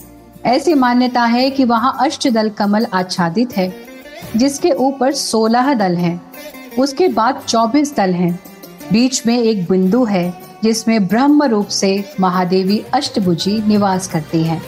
ऐसी 0.46 0.74
मान्यता 0.74 1.24
है 1.24 1.50
कि 1.50 1.64
वहाँ 1.64 1.96
अष्ट 2.00 2.28
दल 2.28 2.50
कमल 2.50 2.86
आच्छादित 2.94 3.56
है 3.56 3.72
जिसके 4.36 4.70
ऊपर 4.70 5.12
सोलह 5.14 5.72
दल 5.74 5.96
हैं, 5.96 6.20
उसके 6.78 7.08
बाद 7.08 7.42
चौबीस 7.48 7.94
दल 7.96 8.12
हैं, 8.12 8.38
बीच 8.92 9.22
में 9.26 9.38
एक 9.38 9.66
बिंदु 9.68 10.04
है 10.04 10.32
जिसमें 10.62 11.06
ब्रह्म 11.06 11.44
रूप 11.44 11.66
से 11.72 11.92
महादेवी 12.20 12.82
अष्टभुजी 12.94 13.60
निवास 13.66 14.06
करती 14.06 14.42
हैं। 14.42 14.62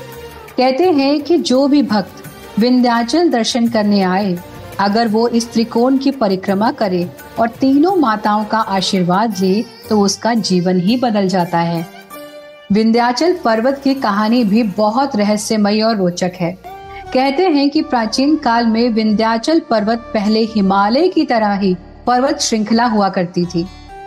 कहते 0.60 0.90
हैं 0.90 1.20
कि 1.20 1.36
जो 1.38 1.66
भी 1.68 1.82
भक्त 1.82 2.58
विंध्याचल 2.58 3.28
दर्शन 3.28 3.68
करने 3.68 4.00
आए, 4.02 4.36
अगर 4.80 5.08
वो 5.08 5.28
इस 5.28 5.52
त्रिकोण 5.52 5.96
की 5.98 6.10
परिक्रमा 6.10 6.70
करे 6.72 7.10
और 7.38 7.48
तीनों 7.48 7.94
माताओं 7.96 8.44
का 8.44 8.58
आशीर्वाद 8.58 9.38
ले 9.40 9.62
तो 9.88 10.00
उसका 10.00 10.34
जीवन 10.34 10.80
ही 10.80 10.96
बदल 10.96 11.28
जाता 11.28 11.58
है। 11.58 11.86
विंध्याचल 12.72 13.32
पर्वत 13.34 13.80
की 13.84 13.94
कहानी 13.94 14.42
भी 14.44 14.62
बहुत 14.62 15.16
रहस्यमय 15.16 15.80
और 15.82 15.96
रोचक 15.96 16.32
है। 16.40 16.52
कहते 17.14 17.46
हैं 17.46 17.68
कि 17.70 17.82
प्राचीन 17.82 18.36
काल 18.36 18.66
में 18.66 18.88
विंध्याचल 18.88 19.60
पर्वत 19.60 20.10
पहले 20.14 20.40
हिमालय 20.44 21.08
की 21.08 21.24
तरह 21.24 21.54
ही 21.54 21.74
पर्वत 22.06 22.40
श्रृंखला 22.40 22.84
हुआ 22.84 23.08
करती 23.08 23.44
थी। 23.44 23.62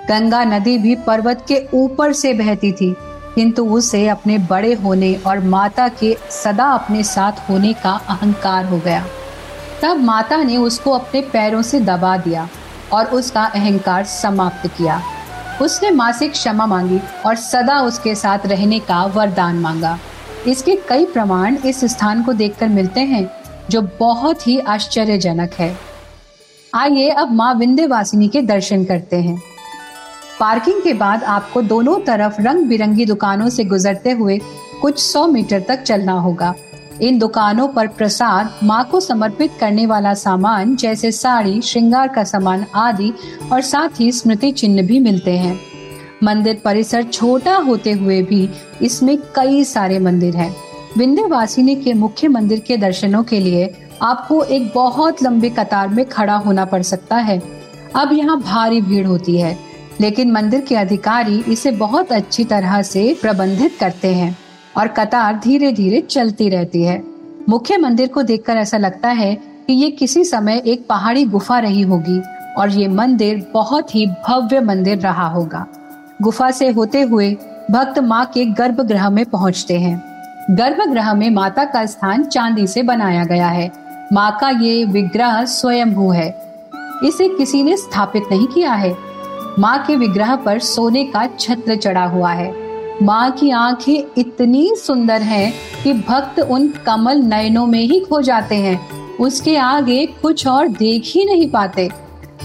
गंगा 0.10 0.44
नदी 0.44 0.78
भी 0.78 0.96
पर्वत 0.96 1.46
के 1.48 1.62
ऊपर 1.74 2.14
से 2.14 2.34
बहती 2.34 2.72
थी। 2.72 2.96
किंतु 3.36 3.66
उसे 3.66 4.08
अपने 4.08 4.38
बड़े 4.38 4.74
होने 4.74 5.14
और 5.28 5.40
माता 5.40 5.88
के 5.88 6.16
सदा 6.32 6.66
अपने 6.66 7.04
साथ 7.04 7.50
होने 7.50 7.74
का 7.74 7.92
अहंकार 8.10 8.66
हो 8.66 8.78
गया। 8.78 9.06
तब 9.82 9.98
माता 9.98 10.44
ने 10.44 10.58
उसको 10.58 10.92
अपने 10.92 11.22
पैरों 11.22 11.62
से 11.62 11.80
दबा 11.80 12.18
दिया 12.18 12.48
और 12.94 13.06
उसका 13.06 13.44
अहंकार 13.46 14.04
समाप्त 14.04 14.68
किया। 14.68 15.02
उसने 15.62 15.92
माँ 15.92 16.12
से 16.12 16.28
क्षमा 16.28 16.66
मांगी 16.66 17.00
और 17.26 17.36
सदा 17.36 17.82
उसके 17.82 18.16
साथ 18.16 18.46
रहने 18.46 18.80
का 18.80 19.04
वरदान 19.06 19.56
मांगा। 19.56 19.98
इसके 20.48 20.76
कई 20.90 21.06
प्रमाण 21.06 21.58
इस 21.58 21.84
स्थान 21.86 22.24
को 22.24 22.34
देखकर 22.34 22.68
मिलते 22.68 23.02
हैं, 23.02 23.30
जो 23.70 23.82
बहुत 24.00 24.48
ही 24.48 24.60
आश्चर्यजनक 24.60 25.54
है। 25.54 25.78
आइए 26.74 27.10
अब 27.10 27.32
माँ 27.32 27.54
विंध्यवासिनी 27.54 28.28
के 28.28 28.42
दर्शन 28.42 28.84
करते 28.86 29.16
हैं। 29.16 29.42
पार्किंग 30.40 30.82
के 30.82 30.94
बाद 30.94 31.24
आपको 31.24 31.62
दोनों 31.62 32.00
तरफ़ 32.00 32.42
रंग 32.42 32.66
बिरंगी 32.66 33.06
दुकानों 33.06 33.50
से 33.50 33.64
गुजरते 33.64 34.12
हुए 34.12 34.40
कुछ 34.82 35.00
सौ 35.00 35.28
मीटर 35.28 35.60
तक 35.60 35.82
चलना 35.82 36.14
होगा। 36.14 36.54
इन 37.02 37.20
दुकानों 37.20 37.68
पर 37.68 37.88
प्रसाद, 37.88 38.60
माँ 38.64 38.84
को 38.92 39.00
समर्पित 39.00 39.52
करने 39.60 39.86
वाला 39.86 40.14
सामान 40.14 40.76
जैसे 40.76 41.12
साड़ी, 41.12 41.62
श्रृंगार 41.62 42.08
का 42.08 42.24
सामान 42.24 42.66
आदि 42.76 43.14
और 43.52 43.62
साथ 43.62 44.00
ही 44.00 44.12
स्मृति 44.12 44.52
चिन्ह 44.52 44.82
भी 44.82 45.00
मिलते 45.00 45.38
हैं। 45.38 45.60
मंदिर 46.24 46.62
परिसर 46.66 47.04
छोटा 47.04 47.56
होते 47.56 47.92
हुए 47.92 48.22
भी 48.22 48.50
इसमें 48.82 49.18
कई 49.36 49.64
सारे 49.64 50.00
मंदिर 50.00 50.36
हैं। 50.36 50.56
विंध्यवासिनी 50.98 51.76
के 51.76 51.94
मुख्य 51.94 52.28
मंदिर 52.28 52.60
के 52.60 52.78
दर्शनों 52.78 53.24
के 53.24 53.40
लिए 53.40 53.74
आपको 54.02 54.44
एक 54.44 54.72
बहुत 54.76 55.24
लंबी 55.24 55.50
कतार 55.50 55.88
में 55.88 56.06
खड़ा 56.06 56.36
होना 56.36 56.66
पड़ 56.66 56.82
सकता 56.82 57.16
है। 57.16 57.42
अब 57.96 58.10
यहाँ 58.14 58.42
भारी 58.42 58.82
भीड़ 58.82 59.08
होती 59.08 59.38
है। 59.38 59.73
लेकिन 60.02 60.32
मंदिर 60.32 60.62
के 60.62 60.76
अधिकारी 60.76 61.44
इसे 61.48 61.72
बहुत 61.72 62.12
अच्छी 62.12 62.44
तरह 62.44 62.82
से 62.82 63.18
प्रबंधित 63.22 63.78
करते 63.80 64.14
हैं 64.16 64.38
और 64.78 64.88
कतार 64.88 65.40
धीरे 65.40 65.72
धीरे 65.72 66.02
चलती 66.02 66.50
रहती 66.50 66.84
है। 66.84 67.04
मुख्य 67.50 67.78
मंदिर 67.78 68.08
को 68.08 68.22
देखकर 68.22 68.58
ऐसा 68.58 68.78
लगता 68.78 69.10
है 69.10 69.36
कि 69.68 69.74
ये 69.74 69.92
किसी 69.92 70.24
समय 70.24 70.62
एक 70.66 70.88
पहाड़ी 70.88 71.26
गुफा 71.26 71.60
रही 71.60 71.82
होगी 71.82 72.20
और 72.58 72.70
ये 72.70 72.88
मंदिर 72.88 73.52
बहुत 73.54 73.96
ही 73.96 74.06
भव्य 74.06 74.60
मंदिर 74.60 74.98
रहा 74.98 75.28
होगा। 75.28 75.66
गुफा 76.22 76.52
से 76.52 76.70
होते 76.70 77.02
हुए 77.02 77.38
भक्त 77.72 78.00
माँ 78.00 78.26
के 78.26 78.46
गर्भगृह 78.46 79.10
में 79.10 79.26
पहुँचते 79.26 79.80
हैं। 79.80 80.04
गर्भगृह 80.52 81.14
में 81.14 81.30
माता 81.30 81.66
का 81.66 81.86
स्थान 81.86 82.24
चांदी 82.24 82.68
से 82.68 82.84
बनाया 82.84 83.24
गया 83.24 83.48
है। 83.48 83.72
माँ 84.14 84.38
का 84.42 84.50
ये 84.50 84.86
विग्रह 84.86 85.46
स्वयंभू 85.46 86.12
है। 86.12 86.28
इसे 87.04 87.28
किसी 87.28 87.64
ने 87.64 87.78
स्थापित 87.78 88.24
नहीं 88.32 88.48
किया 88.48 88.74
है। 88.74 89.13
माँ 89.60 89.84
के 89.86 89.96
विग्रह 89.96 90.36
पर 90.36 90.60
सोने 90.60 91.04
का 91.04 91.28
छत्र 91.40 91.76
चढ़ा 91.76 92.06
हुआ 92.06 92.32
है। 92.32 92.54
माँ 93.02 93.32
की 93.32 93.50
आँखें 93.50 94.04
इतनी 94.18 94.76
सुंदर 94.76 95.22
हैं 95.22 95.54
कि 95.84 95.94
भक्त 95.94 96.40
उन 96.40 96.68
कमल 96.68 97.18
नयनों 97.18 97.66
में 97.68 97.80
ही 97.80 98.00
खो 98.00 98.22
जाते 98.22 98.56
हैं। 98.56 98.90
उसके 99.18 99.58
आगे 99.58 100.06
कुछ 100.06 100.48
और 100.48 100.68
देख 100.68 101.04
ही 101.06 101.26
नहीं 101.26 101.50
पाते। 101.50 101.90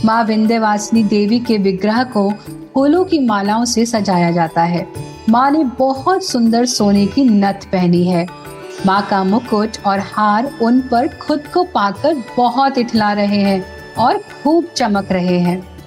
माँ 0.05 0.25
विंध्यवासिनी 0.25 1.03
देवी 1.03 1.41
के 1.41 1.59
विग्रह 1.59 2.03
को 2.05 2.31
फूलों 2.75 3.05
की 3.05 3.19
मालाओं 3.19 3.65
से 3.65 3.87
सजाया 3.87 4.31
जाता 4.31 4.63
है। 4.63 4.89
माँ 5.29 5.51
ने 5.51 5.65
बहुत 5.65 6.25
सुंदर 6.25 6.67
सोने 6.67 7.07
की 7.07 7.25
नथ 7.25 7.67
पहनी 7.73 8.05
है। 8.05 8.27
माँ 8.87 9.07
का 9.11 9.25
मुकुट 9.25 9.71
और 9.87 9.99
हार 9.99 10.51
उन 10.63 10.81
पर 10.81 11.09
खुद 11.09 11.43
को 11.55 11.65
पाकर 11.65 12.23
बहुत 12.37 12.79
इठला 12.79 13.13
रहे 13.13 13.41
हैं 13.41 13.65
और 13.95 14.19
खूब 14.19 14.65
चमक 14.77 15.13
रहे 15.13 15.39
हैं। 15.39 15.78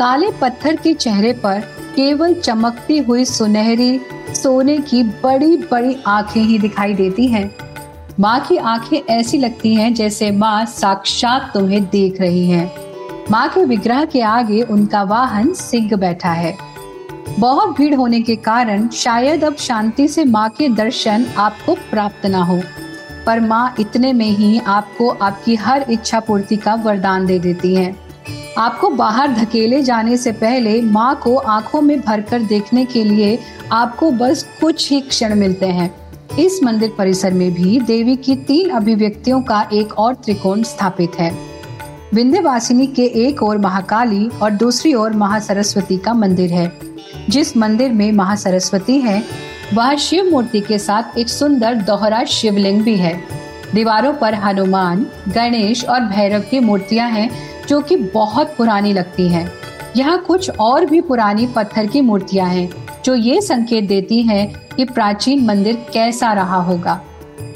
काले 0.00 0.30
पत्थर 0.30 0.76
के 0.76 0.92
चेहरे 0.94 1.32
पर 1.32 1.60
केवल 1.96 2.34
चमकती 2.34 2.96
हुई 2.98 3.24
सुनहरी 3.24 4.00
सोने 4.34 4.76
की 4.80 5.02
बड़ी 5.02 5.56
बड़ी 5.72 5.96
आँखें 6.06 6.40
ही 6.40 6.58
दिखाई 6.58 6.94
देती 6.94 7.26
हैं। 7.28 7.44
माँ 8.20 8.38
की 8.46 8.56
आँखें 8.56 8.96
ऐसी 9.14 9.38
लगती 9.38 9.74
हैं 9.74 9.92
जैसे 9.94 10.30
माँ 10.30 10.64
साक्षात 10.66 11.50
तुम्हें 11.54 11.84
देख 11.84 12.20
रही 12.20 12.46
हैं। 12.50 12.64
माँ 13.30 13.46
के 13.48 13.64
विग्रह 13.64 14.04
के 14.04 14.22
आगे 14.22 14.62
उनका 14.62 15.02
वाहन 15.02 15.52
सिंह 15.54 15.96
बैठा 15.96 16.32
है 16.32 16.56
बहुत 17.38 17.76
भीड़ 17.78 17.94
होने 17.94 18.22
के 18.22 18.36
कारण 18.36 18.88
शायद 18.96 19.44
अब 19.44 19.56
शांति 19.60 20.08
से 20.08 20.24
माँ 20.24 20.48
के 20.50 20.68
दर्शन 20.74 21.26
आपको 21.38 21.74
प्राप्त 21.90 22.26
ना 22.26 22.44
हो 22.44 22.60
पर 23.26 23.40
माँ 23.40 23.74
इतने 23.80 24.12
में 24.12 24.30
ही 24.36 24.58
आपको 24.58 25.08
आपकी 25.08 25.54
हर 25.56 25.84
इच्छा 25.90 26.20
पूर्ति 26.20 26.56
का 26.56 26.74
वरदान 26.74 27.26
दे 27.26 27.38
देती 27.38 27.74
हैं। 27.74 28.09
आपको 28.60 28.88
बाहर 28.90 29.28
धकेले 29.28 29.82
जाने 29.82 30.16
से 30.16 30.32
पहले 30.32 30.82
माँ 30.82 31.20
को 31.22 31.36
आँखों 31.36 31.80
में 31.80 32.00
भरकर 32.00 32.42
देखने 32.42 32.84
के 32.84 33.04
लिए 33.04 33.38
आपको 33.72 34.10
बस 34.10 34.48
कुछ 34.60 34.90
ही 34.90 35.00
क्षण 35.00 35.34
मिलते 35.34 35.66
हैं। 35.66 35.94
इस 36.38 36.62
मंदिर 36.62 36.92
परिसर 36.98 37.32
में 37.32 37.54
भी 37.54 37.80
देवी 37.80 38.16
की 38.16 38.36
तीन 38.36 38.70
अभिव्यक्तियों 38.70 39.42
का 39.42 39.68
एक 39.72 39.92
और 39.92 40.14
त्रिकोण 40.14 40.62
स्थापित 40.62 41.12
है। 41.20 41.38
विंध्यवासिनी 42.14 42.86
के 42.86 43.02
एक 43.02 43.42
ओर 43.42 43.58
महाकाली 43.58 44.28
और 44.42 44.50
दूसरी 44.50 44.94
ओर 44.94 45.12
महासरस्वती 45.12 45.98
का 45.98 46.14
मंदिर 46.14 46.52
है। 46.52 46.72
जिस 47.28 47.56
मंदिर 47.56 47.92
में 47.92 48.12
महासरस्वती 48.12 48.98
है, 48.98 49.24
वह 49.74 49.94
शिव 49.94 50.30
मूर्ति 50.30 50.60
के 50.60 50.78
साथ 50.78 51.18
एक 51.18 51.28
सुंदर 51.28 51.74
दोहरा 51.74 52.24
शिवलिंग 52.24 52.82
भी 52.82 52.96
है। 52.96 53.24
दीवारों 53.74 54.14
पर 54.14 54.34
हनुमान, 54.34 55.06
गणेश 55.28 55.84
और 55.84 56.00
भैरव 56.00 56.40
की 56.40 56.60
मूर्तियाँ 56.60 57.10
हैं 57.10 57.49
जो 57.70 57.80
कि 57.80 57.96
बहुत 57.96 58.54
पुरानी 58.58 58.92
लगती 58.92 59.28
है। 59.28 59.52
यहाँ 59.96 60.18
कुछ 60.18 60.50
और 60.50 60.86
भी 60.86 61.00
पुरानी 61.00 61.46
पत्थर 61.46 61.86
की 61.86 62.00
मूर्तियाँ 62.00 62.48
हैं, 62.48 62.70
जो 63.04 63.14
ये 63.14 63.40
संकेत 63.40 63.84
देती 63.84 64.22
हैं 64.22 64.68
कि 64.76 64.84
प्राचीन 64.84 65.46
मंदिर 65.46 65.86
कैसा 65.92 66.32
रहा 66.32 66.56
होगा। 66.56 67.00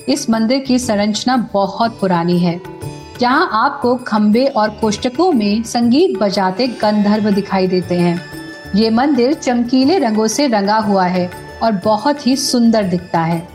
इस 0.08 0.30
मंदिर 0.30 0.58
की 0.58 0.78
संरचना 0.78 1.36
बहुत 1.52 1.98
पुरानी 2.00 2.38
है। 2.38 2.60
यहाँ 3.22 3.48
आपको 3.52 3.94
खम्बे 3.96 4.46
और 4.46 4.70
कोष्टकों 4.70 5.32
में 5.32 5.62
संगीत 5.62 6.18
बजाते 6.18 6.66
गंधर्व 6.66 7.30
दिखाई 7.30 7.66
देते 7.66 7.94
हैं। 7.94 8.20
ये 8.74 8.90
मंदिर 8.90 9.34
चमकीले 9.34 9.98
रंगों 9.98 10.26
से 10.26 10.46
रंगा 10.46 10.76
हुआ 10.76 11.06
है 11.06 11.30
और 11.62 11.72
बहुत 11.72 12.26
ही 12.26 12.36
सुंदर 12.36 12.82
दिखता 12.82 13.20
है। 13.20 13.48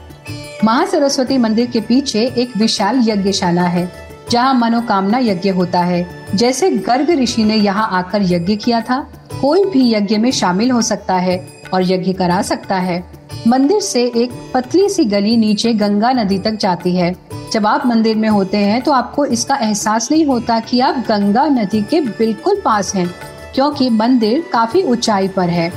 महासरस्वती 0.63 1.37
मंदिर 1.37 1.67
के 1.67 1.81
पीछे 1.81 2.25
एक 2.37 2.57
विशाल 2.57 3.09
यज्ञशाला 3.09 3.63
है। 3.63 4.08
जहाँ 4.31 4.53
मनोकामना 4.53 5.17
यज्ञ 5.19 5.49
होता 5.49 5.79
है। 5.81 6.07
जैसे 6.35 6.69
गर्ग 6.69 7.09
ऋषि 7.11 7.43
ने 7.43 7.55
यहाँ 7.55 7.87
आकर 7.93 8.21
यज्ञ 8.23 8.55
किया 8.55 8.81
था, 8.81 8.99
कोई 9.41 9.63
भी 9.65 9.91
यज्ञ 9.93 10.17
में 10.17 10.31
शामिल 10.31 10.71
हो 10.71 10.81
सकता 10.81 11.15
है 11.15 11.37
और 11.73 11.91
यज्ञ 11.91 12.13
करा 12.13 12.41
सकता 12.41 12.75
है। 12.77 13.03
मंदिर 13.47 13.81
से 13.81 14.03
एक 14.15 14.31
पतली 14.53 14.87
सी 14.89 15.05
गली 15.05 15.35
नीचे 15.37 15.73
गंगा 15.73 16.11
नदी 16.13 16.39
तक 16.39 16.55
जाती 16.55 16.95
है। 16.95 17.13
जब 17.53 17.67
आप 17.67 17.85
मंदिर 17.85 18.17
में 18.17 18.27
होते 18.29 18.57
हैं 18.57 18.81
तो 18.81 18.91
आपको 18.91 19.25
इसका 19.27 19.55
एहसास 19.57 20.11
नहीं 20.11 20.25
होता 20.25 20.59
कि 20.59 20.79
आप 20.79 21.03
गंगा 21.07 21.47
नदी 21.47 21.81
के 21.81 22.01
बिल्कुल 22.01 22.61
पास 22.65 22.93
हैं, 22.95 23.07
क्योंकि 23.55 23.89
मंदिर 23.89 24.43
काफ़ी 24.53 24.83
ऊंचाई 24.83 25.27
पर 25.27 25.49
है। 25.49 25.71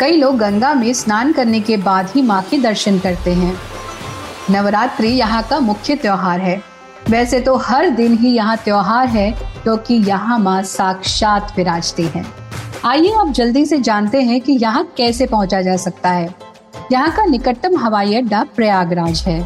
कई 0.00 0.16
लोग 0.16 0.38
गंगा 0.38 0.72
में 0.74 0.92
स्नान 0.92 1.32
करने 1.32 1.60
के 1.60 1.76
बाद 1.78 2.10
ही 2.14 2.22
माँ 2.22 2.42
के 2.50 2.58
दर्शन 2.58 2.98
करते 2.98 3.34
हैं। 3.34 3.52
नवरात्रि 4.50 5.08
यहाँ 5.08 5.42
का 5.42 5.58
मुख्य 5.60 5.94
त्योहार 5.94 6.40
है। 6.40 6.60
वैसे 7.08 7.38
तो 7.40 7.54
हर 7.56 7.88
दिन 7.90 8.16
ही 8.18 8.28
यहाँ 8.28 8.56
त्योहार 8.56 9.06
है, 9.08 9.30
क्योंकि 9.62 9.98
तो 9.98 10.08
यहाँ 10.08 10.38
माँ 10.38 10.62
साक्षात 10.62 11.52
विराजती 11.56 12.02
हैं। 12.04 12.24
आइए 12.84 13.12
अब 13.20 13.32
जल्दी 13.32 13.64
से 13.66 13.78
जानते 13.78 14.22
हैं 14.22 14.40
कि 14.40 14.52
यहाँ 14.52 14.84
कैसे 14.96 15.26
पहुँचा 15.26 15.60
जा 15.62 15.76
सकता 15.76 16.10
है। 16.10 16.34
यहाँ 16.92 17.10
का 17.10 17.24
निकटतम 17.24 17.76
हवाई 17.78 18.14
अड्डा 18.14 18.42
प्रयागराज 18.56 19.22
है। 19.26 19.40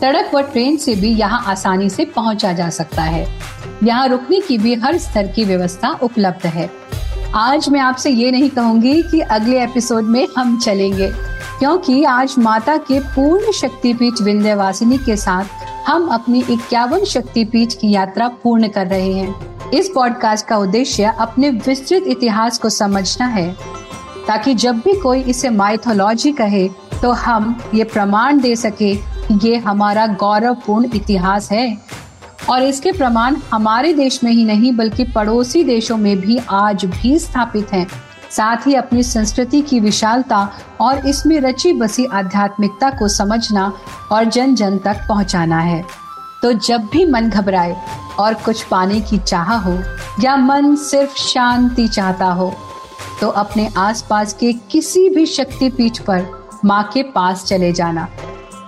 सड़क 0.00 0.30
व 0.34 0.42
ट्रेन 0.42 0.76
से 0.76 0.94
भी 0.94 1.14
यहाँ 1.14 1.42
आसानी 1.46 1.88
से 1.90 2.04
पहुँचा 2.06 2.52
जा 2.52 2.68
सकता 2.70 3.02
है। 3.02 3.26
यहाँ 3.82 4.06
रुकने 4.08 4.40
की 4.40 4.58
भी 4.58 4.74
हर 4.74 4.98
स्तर 4.98 5.26
की 5.26 5.44
व्यवस्था 5.44 5.98
उपलब्ध 6.02 6.46
है। 6.46 6.70
आज 7.36 7.68
मैं 7.68 7.80
आपसे 7.80 8.10
ये 8.10 8.30
नहीं 8.30 8.50
कहूँगी 8.50 9.02
कि 9.02 9.20
अगले 9.20 9.62
एपिसोड 9.62 10.04
में 10.04 10.26
हम 10.36 10.58
चलेंगे, 10.58 11.10
क्योंकि 11.58 12.02
आज 12.04 12.34
माता 12.38 12.76
के 12.76 13.00
पूर्ण 13.00 13.52
शक्तिपीठ 13.52 14.22
विंध्यवासिनी 14.22 14.98
के 14.98 15.16
साथ 15.16 15.60
हम 15.86 16.06
अपनी 16.08 16.44
इक्यावन 16.50 17.04
शक्तिपीठ 17.04 17.72
की 17.72 17.90
यात्रा 17.90 18.28
पूर्ण 18.42 18.68
कर 18.68 18.86
रहे 18.86 19.12
हैं। 19.12 19.70
इस 19.70 19.90
पॉडकास्ट 19.94 20.46
का 20.46 20.56
उद्देश्य 20.56 21.14
अपने 21.20 21.50
विस्तृत 21.50 22.04
इतिहास 22.06 22.58
को 22.58 22.68
समझना 22.68 23.26
है। 23.26 23.52
ताकि 24.26 24.54
जब 24.54 24.78
भी 24.78 24.94
कोई 24.94 25.22
इसे 25.22 25.50
माइथोलॉजी 25.50 26.32
कहे 26.32 26.68
तो 27.02 27.12
हम 27.12 27.60
ये 27.74 27.84
प्रमाण 27.84 28.40
दे 28.40 28.54
सके 28.56 28.94
कि 28.96 29.48
ये 29.48 29.56
हमारा 29.56 30.06
गौरवपूर्ण 30.06 30.88
इतिहास 30.94 31.50
है। 31.52 31.78
और 32.50 32.62
इसके 32.62 32.92
प्रमाण 32.92 33.36
हमारे 33.52 33.92
देश 33.92 34.22
में 34.24 34.32
ही 34.32 34.44
नहीं, 34.44 34.72
बल्कि 34.72 35.04
पड़ोसी 35.04 35.64
देशों 35.64 35.96
में 35.96 36.16
भी 36.20 36.38
आज 36.50 36.84
भी 36.84 37.18
स्थापित 37.18 37.72
हैं। 37.72 37.86
साथ 38.36 38.66
ही 38.66 38.74
अपनी 38.74 39.02
संस्कृति 39.02 39.60
की 39.62 39.80
विशालता 39.80 40.48
और 40.80 41.06
इसमें 41.06 41.40
रची 41.40 41.72
बसी 41.72 42.04
आध्यात्मिकता 42.12 42.90
को 42.90 43.08
समझना 43.08 43.72
और 44.12 44.24
जन 44.24 44.54
जन 44.54 44.78
तक 44.78 45.06
पहुंचाना 45.08 45.58
है। 45.58 45.84
तो 46.42 46.52
जब 46.52 46.86
भी 46.92 47.04
मन 47.04 47.28
घबराए 47.30 47.76
और 48.18 48.34
कुछ 48.34 48.62
पाने 48.62 49.00
की 49.00 49.18
चाह 49.18 49.54
हो 49.56 49.78
या 50.20 50.36
मन 50.36 50.74
सिर्फ़ 50.76 51.16
शांति 51.18 51.88
चाहता 51.88 52.26
हो 52.26 52.52
तो 53.20 53.28
अपने 53.28 53.68
आसपास 53.78 54.32
के 54.34 54.52
किसी 54.70 55.08
भी 55.10 55.26
शक्ति 55.26 55.68
पीठ 55.70 55.98
पर 56.00 56.26
माँ 56.64 56.82
के 56.94 57.02
पास 57.02 57.44
चले 57.44 57.72
जाना। 57.72 58.08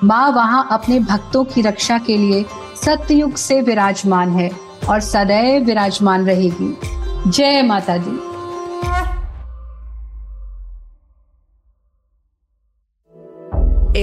माँ 0.04 0.28
वहाँ 0.30 0.66
अपने 0.72 0.98
भक्तों 1.00 1.44
की 1.44 1.62
रक्षा 1.62 1.98
के 1.98 2.16
लिए 2.16 2.44
सत्ययुग 2.84 3.34
से 3.36 3.60
विराजमान 3.62 4.30
है 4.30 4.50
और 4.88 5.00
सदैव 5.00 5.64
विराजमान 5.64 6.26
रहेगी। 6.26 6.76
जय 7.26 7.62
माता 7.62 7.96
दी। 7.96 8.33